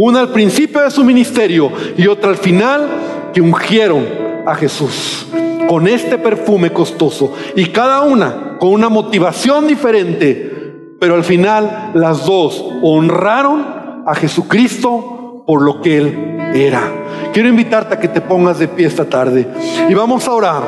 una 0.00 0.20
al 0.20 0.28
principio 0.30 0.80
de 0.82 0.90
su 0.90 1.04
ministerio 1.04 1.72
y 1.96 2.06
otra 2.06 2.30
al 2.30 2.36
final 2.36 2.88
que 3.32 3.40
ungieron 3.40 4.06
a 4.46 4.54
Jesús 4.54 5.26
con 5.68 5.86
este 5.88 6.18
perfume 6.18 6.72
costoso. 6.72 7.34
Y 7.56 7.66
cada 7.66 8.02
una 8.02 8.56
con 8.58 8.70
una 8.70 8.88
motivación 8.88 9.66
diferente, 9.66 10.94
pero 11.00 11.14
al 11.14 11.24
final 11.24 11.90
las 11.94 12.24
dos 12.24 12.64
honraron 12.82 14.02
a 14.06 14.14
Jesucristo 14.14 15.44
por 15.46 15.62
lo 15.62 15.80
que 15.80 15.98
Él 15.98 16.38
era. 16.54 16.82
Quiero 17.32 17.48
invitarte 17.48 17.94
a 17.94 18.00
que 18.00 18.08
te 18.08 18.20
pongas 18.20 18.58
de 18.58 18.68
pie 18.68 18.86
esta 18.86 19.04
tarde 19.04 19.46
y 19.88 19.94
vamos 19.94 20.26
a 20.26 20.32
orar. 20.32 20.62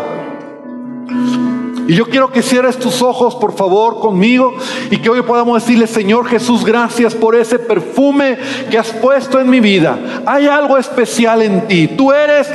Y 1.90 1.96
yo 1.96 2.04
quiero 2.04 2.30
que 2.30 2.40
cierres 2.40 2.78
tus 2.78 3.02
ojos, 3.02 3.34
por 3.34 3.52
favor, 3.56 3.98
conmigo 3.98 4.54
y 4.92 4.98
que 4.98 5.10
hoy 5.10 5.22
podamos 5.22 5.60
decirle, 5.60 5.88
Señor 5.88 6.24
Jesús, 6.28 6.64
gracias 6.64 7.16
por 7.16 7.34
ese 7.34 7.58
perfume 7.58 8.38
que 8.70 8.78
has 8.78 8.92
puesto 8.92 9.40
en 9.40 9.50
mi 9.50 9.58
vida. 9.58 10.22
Hay 10.24 10.46
algo 10.46 10.78
especial 10.78 11.42
en 11.42 11.66
ti. 11.66 11.88
Tú 11.88 12.12
eres 12.12 12.48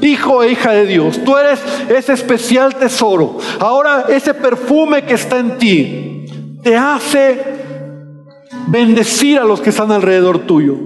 hijo 0.00 0.42
e 0.42 0.52
hija 0.52 0.72
de 0.72 0.86
Dios. 0.86 1.20
Tú 1.22 1.36
eres 1.36 1.60
ese 1.90 2.14
especial 2.14 2.76
tesoro. 2.76 3.36
Ahora 3.60 4.06
ese 4.08 4.32
perfume 4.32 5.04
que 5.04 5.12
está 5.12 5.38
en 5.38 5.58
ti 5.58 6.24
te 6.62 6.78
hace 6.78 7.42
bendecir 8.68 9.38
a 9.38 9.44
los 9.44 9.60
que 9.60 9.68
están 9.68 9.92
alrededor 9.92 10.38
tuyo. 10.46 10.76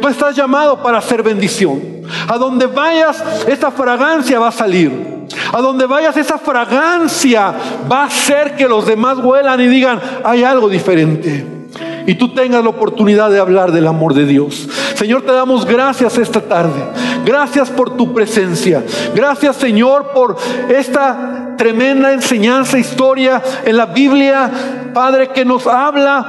Tú 0.00 0.08
estás 0.08 0.34
llamado 0.34 0.82
para 0.82 0.96
hacer 0.96 1.22
bendición. 1.22 2.01
A 2.28 2.38
donde 2.38 2.66
vayas, 2.66 3.22
esa 3.46 3.70
fragancia 3.70 4.38
va 4.38 4.48
a 4.48 4.52
salir. 4.52 5.26
A 5.52 5.60
donde 5.60 5.86
vayas, 5.86 6.16
esa 6.16 6.38
fragancia 6.38 7.54
va 7.90 8.02
a 8.02 8.06
hacer 8.06 8.56
que 8.56 8.68
los 8.68 8.86
demás 8.86 9.18
huelan 9.18 9.60
y 9.60 9.66
digan, 9.66 10.00
hay 10.24 10.44
algo 10.44 10.68
diferente. 10.68 11.62
Y 12.06 12.14
tú 12.16 12.34
tengas 12.34 12.62
la 12.62 12.70
oportunidad 12.70 13.30
de 13.30 13.38
hablar 13.38 13.72
del 13.72 13.86
amor 13.86 14.14
de 14.14 14.26
Dios. 14.26 14.68
Señor, 14.94 15.22
te 15.22 15.32
damos 15.32 15.64
gracias 15.64 16.18
esta 16.18 16.40
tarde. 16.40 16.82
Gracias 17.24 17.70
por 17.70 17.96
tu 17.96 18.12
presencia. 18.12 18.82
Gracias, 19.14 19.56
Señor, 19.56 20.10
por 20.12 20.36
esta 20.68 21.54
tremenda 21.56 22.12
enseñanza, 22.12 22.78
historia 22.78 23.40
en 23.64 23.76
la 23.76 23.86
Biblia, 23.86 24.50
Padre, 24.92 25.28
que 25.28 25.44
nos 25.44 25.66
habla 25.66 26.26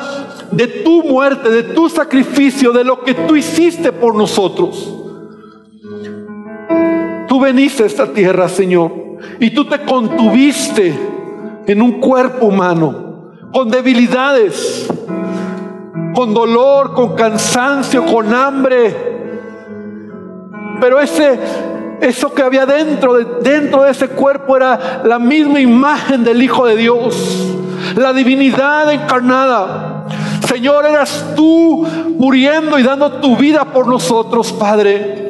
de 0.51 0.67
tu 0.67 1.03
muerte, 1.03 1.49
de 1.49 1.63
tu 1.63 1.89
sacrificio, 1.89 2.71
de 2.71 2.83
lo 2.83 3.03
que 3.03 3.13
tú 3.13 3.35
hiciste 3.35 3.91
por 3.91 4.15
nosotros. 4.15 5.02
Tú 7.33 7.39
veniste 7.39 7.81
a 7.81 7.87
esta 7.87 8.05
tierra, 8.05 8.47
Señor, 8.47 8.91
y 9.39 9.49
tú 9.49 9.65
te 9.65 9.79
contuviste 9.81 10.93
en 11.65 11.81
un 11.81 11.93
cuerpo 11.93 12.45
humano, 12.45 13.31
con 13.51 13.71
debilidades, 13.71 14.87
con 16.13 16.31
dolor, 16.31 16.93
con 16.93 17.15
cansancio, 17.15 18.05
con 18.05 18.31
hambre. 18.31 18.95
Pero 20.79 20.99
ese 20.99 21.39
eso 22.01 22.31
que 22.35 22.43
había 22.43 22.67
dentro 22.67 23.15
de, 23.15 23.25
dentro 23.41 23.81
de 23.81 23.89
ese 23.89 24.09
cuerpo 24.09 24.55
era 24.55 25.01
la 25.03 25.17
misma 25.17 25.59
imagen 25.59 26.23
del 26.23 26.39
Hijo 26.39 26.67
de 26.67 26.75
Dios, 26.75 27.57
la 27.95 28.13
divinidad 28.13 28.93
encarnada. 28.93 30.05
Señor, 30.47 30.85
eras 30.85 31.33
tú 31.35 31.83
muriendo 32.15 32.77
y 32.77 32.83
dando 32.83 33.13
tu 33.13 33.35
vida 33.35 33.65
por 33.65 33.87
nosotros, 33.87 34.53
Padre. 34.53 35.22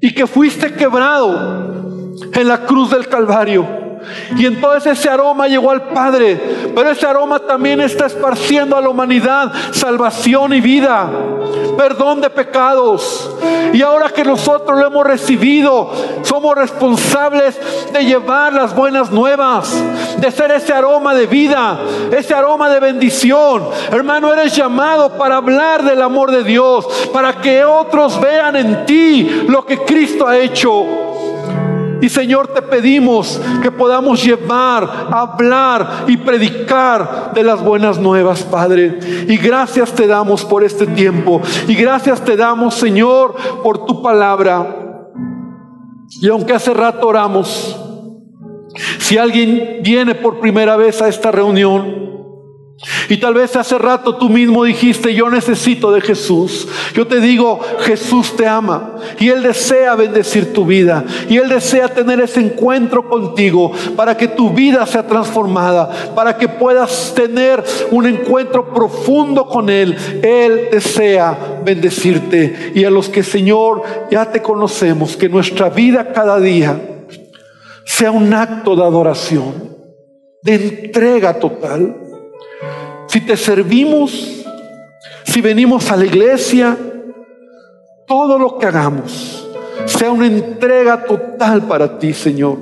Y 0.00 0.14
que 0.14 0.26
fuiste 0.26 0.72
quebrado 0.74 2.14
en 2.32 2.48
la 2.48 2.66
cruz 2.66 2.90
del 2.90 3.08
Calvario 3.08 3.87
y 4.36 4.46
entonces 4.46 4.98
ese 4.98 5.08
aroma 5.08 5.48
llegó 5.48 5.70
al 5.70 5.82
Padre, 5.88 6.40
pero 6.74 6.90
ese 6.90 7.06
aroma 7.06 7.38
también 7.40 7.80
está 7.80 8.06
esparciendo 8.06 8.76
a 8.76 8.80
la 8.80 8.88
humanidad 8.88 9.52
salvación 9.72 10.52
y 10.52 10.60
vida, 10.60 11.08
perdón 11.76 12.20
de 12.20 12.30
pecados. 12.30 13.30
Y 13.72 13.82
ahora 13.82 14.08
que 14.08 14.24
nosotros 14.24 14.78
lo 14.78 14.86
hemos 14.86 15.06
recibido, 15.06 15.92
somos 16.22 16.54
responsables 16.54 17.58
de 17.92 18.04
llevar 18.04 18.52
las 18.52 18.74
buenas 18.74 19.10
nuevas, 19.10 19.74
de 20.18 20.30
ser 20.30 20.50
ese 20.52 20.72
aroma 20.72 21.14
de 21.14 21.26
vida, 21.26 21.78
ese 22.16 22.34
aroma 22.34 22.68
de 22.68 22.80
bendición. 22.80 23.68
Hermano, 23.90 24.32
eres 24.32 24.54
llamado 24.54 25.16
para 25.16 25.36
hablar 25.36 25.82
del 25.84 26.02
amor 26.02 26.30
de 26.30 26.44
Dios, 26.44 26.86
para 27.12 27.40
que 27.40 27.64
otros 27.64 28.20
vean 28.20 28.56
en 28.56 28.86
ti 28.86 29.44
lo 29.48 29.64
que 29.64 29.78
Cristo 29.78 30.26
ha 30.26 30.36
hecho. 30.38 31.07
Y 32.00 32.08
Señor, 32.08 32.48
te 32.48 32.62
pedimos 32.62 33.40
que 33.62 33.70
podamos 33.70 34.22
llevar, 34.22 35.08
hablar 35.10 36.04
y 36.06 36.16
predicar 36.16 37.32
de 37.34 37.42
las 37.42 37.62
buenas 37.62 37.98
nuevas, 37.98 38.42
Padre. 38.42 38.98
Y 39.28 39.36
gracias 39.36 39.92
te 39.92 40.06
damos 40.06 40.44
por 40.44 40.62
este 40.62 40.86
tiempo. 40.86 41.40
Y 41.66 41.74
gracias 41.74 42.24
te 42.24 42.36
damos, 42.36 42.74
Señor, 42.74 43.34
por 43.62 43.84
tu 43.86 44.00
palabra. 44.02 45.04
Y 46.20 46.28
aunque 46.28 46.54
hace 46.54 46.72
rato 46.72 47.08
oramos, 47.08 47.78
si 48.98 49.18
alguien 49.18 49.80
viene 49.82 50.14
por 50.14 50.40
primera 50.40 50.76
vez 50.76 51.02
a 51.02 51.08
esta 51.08 51.30
reunión, 51.30 52.17
y 53.08 53.16
tal 53.16 53.34
vez 53.34 53.56
hace 53.56 53.76
rato 53.76 54.16
tú 54.16 54.28
mismo 54.28 54.62
dijiste, 54.62 55.12
yo 55.12 55.28
necesito 55.28 55.90
de 55.90 56.00
Jesús. 56.00 56.68
Yo 56.94 57.08
te 57.08 57.20
digo, 57.20 57.60
Jesús 57.80 58.36
te 58.36 58.46
ama 58.46 58.94
y 59.18 59.30
Él 59.30 59.42
desea 59.42 59.96
bendecir 59.96 60.52
tu 60.52 60.64
vida. 60.64 61.04
Y 61.28 61.38
Él 61.38 61.48
desea 61.48 61.88
tener 61.88 62.20
ese 62.20 62.40
encuentro 62.40 63.08
contigo 63.08 63.72
para 63.96 64.16
que 64.16 64.28
tu 64.28 64.50
vida 64.50 64.86
sea 64.86 65.06
transformada, 65.06 66.12
para 66.14 66.36
que 66.36 66.46
puedas 66.46 67.12
tener 67.16 67.64
un 67.90 68.06
encuentro 68.06 68.72
profundo 68.72 69.48
con 69.48 69.70
Él. 69.70 69.96
Él 70.22 70.68
desea 70.70 71.60
bendecirte. 71.64 72.72
Y 72.76 72.84
a 72.84 72.90
los 72.90 73.08
que 73.08 73.24
Señor 73.24 73.82
ya 74.10 74.26
te 74.26 74.40
conocemos, 74.40 75.16
que 75.16 75.28
nuestra 75.28 75.68
vida 75.68 76.12
cada 76.12 76.38
día 76.38 76.80
sea 77.84 78.12
un 78.12 78.32
acto 78.32 78.76
de 78.76 78.82
adoración, 78.84 79.76
de 80.42 80.54
entrega 80.54 81.34
total 81.40 82.07
si 83.08 83.22
te 83.22 83.36
servimos, 83.36 84.44
si 85.24 85.40
venimos 85.40 85.90
a 85.90 85.96
la 85.96 86.04
iglesia, 86.04 86.76
todo 88.06 88.38
lo 88.38 88.58
que 88.58 88.66
hagamos 88.66 89.46
sea 89.86 90.12
una 90.12 90.26
entrega 90.26 91.04
total 91.04 91.62
para 91.62 91.98
ti, 91.98 92.12
Señor. 92.12 92.58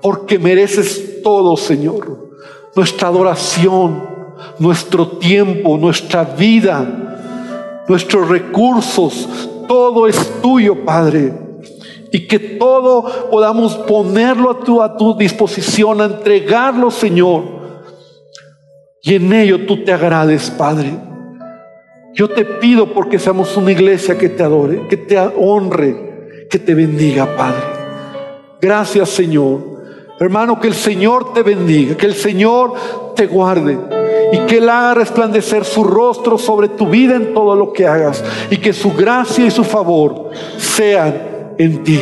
Porque 0.00 0.38
mereces 0.38 1.22
todo, 1.22 1.56
Señor. 1.56 2.30
Nuestra 2.74 3.08
adoración, 3.08 4.08
nuestro 4.58 5.08
tiempo, 5.18 5.76
nuestra 5.76 6.24
vida, 6.24 7.84
nuestros 7.88 8.28
recursos, 8.28 9.28
todo 9.66 10.06
es 10.06 10.40
tuyo, 10.40 10.84
Padre. 10.84 11.32
Y 12.12 12.26
que 12.26 12.38
todo 12.38 13.28
podamos 13.30 13.74
ponerlo 13.74 14.50
a 14.50 14.60
tu, 14.60 14.82
a 14.82 14.96
tu 14.96 15.16
disposición, 15.16 16.00
a 16.00 16.04
entregarlo, 16.04 16.90
Señor 16.90 17.61
y 19.02 19.16
en 19.16 19.32
ello 19.32 19.66
tú 19.66 19.84
te 19.84 19.92
agrades, 19.92 20.50
Padre. 20.50 20.92
Yo 22.14 22.28
te 22.28 22.44
pido 22.44 22.92
porque 22.92 23.18
seamos 23.18 23.56
una 23.56 23.72
iglesia 23.72 24.16
que 24.16 24.28
te 24.28 24.42
adore, 24.42 24.86
que 24.88 24.96
te 24.96 25.18
honre, 25.18 26.46
que 26.48 26.58
te 26.58 26.74
bendiga, 26.74 27.36
Padre. 27.36 27.62
Gracias, 28.60 29.08
Señor. 29.08 29.72
Hermano, 30.20 30.60
que 30.60 30.68
el 30.68 30.74
Señor 30.74 31.32
te 31.32 31.42
bendiga, 31.42 31.96
que 31.96 32.06
el 32.06 32.14
Señor 32.14 32.74
te 33.16 33.26
guarde 33.26 33.76
y 34.32 34.38
que 34.46 34.58
Él 34.58 34.68
haga 34.68 34.94
resplandecer 34.94 35.64
su 35.64 35.82
rostro 35.82 36.38
sobre 36.38 36.68
tu 36.68 36.86
vida 36.86 37.16
en 37.16 37.34
todo 37.34 37.56
lo 37.56 37.72
que 37.72 37.88
hagas 37.88 38.22
y 38.50 38.58
que 38.58 38.72
su 38.72 38.92
gracia 38.92 39.44
y 39.44 39.50
su 39.50 39.64
favor 39.64 40.30
sean 40.58 41.54
en 41.58 41.82
ti. 41.82 42.00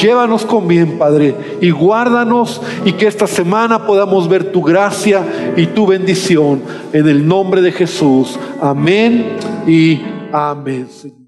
Llévanos 0.00 0.44
con 0.44 0.66
bien, 0.66 0.98
Padre, 0.98 1.34
y 1.60 1.70
guárdanos 1.70 2.60
y 2.84 2.92
que 2.92 3.06
esta 3.06 3.26
semana 3.26 3.86
podamos 3.86 4.28
ver 4.28 4.50
tu 4.52 4.62
gracia 4.62 5.54
y 5.56 5.66
tu 5.66 5.86
bendición 5.86 6.62
en 6.92 7.08
el 7.08 7.26
nombre 7.26 7.62
de 7.62 7.72
Jesús. 7.72 8.38
Amén 8.60 9.36
y 9.66 10.00
amén, 10.32 10.88
Señor. 10.90 11.23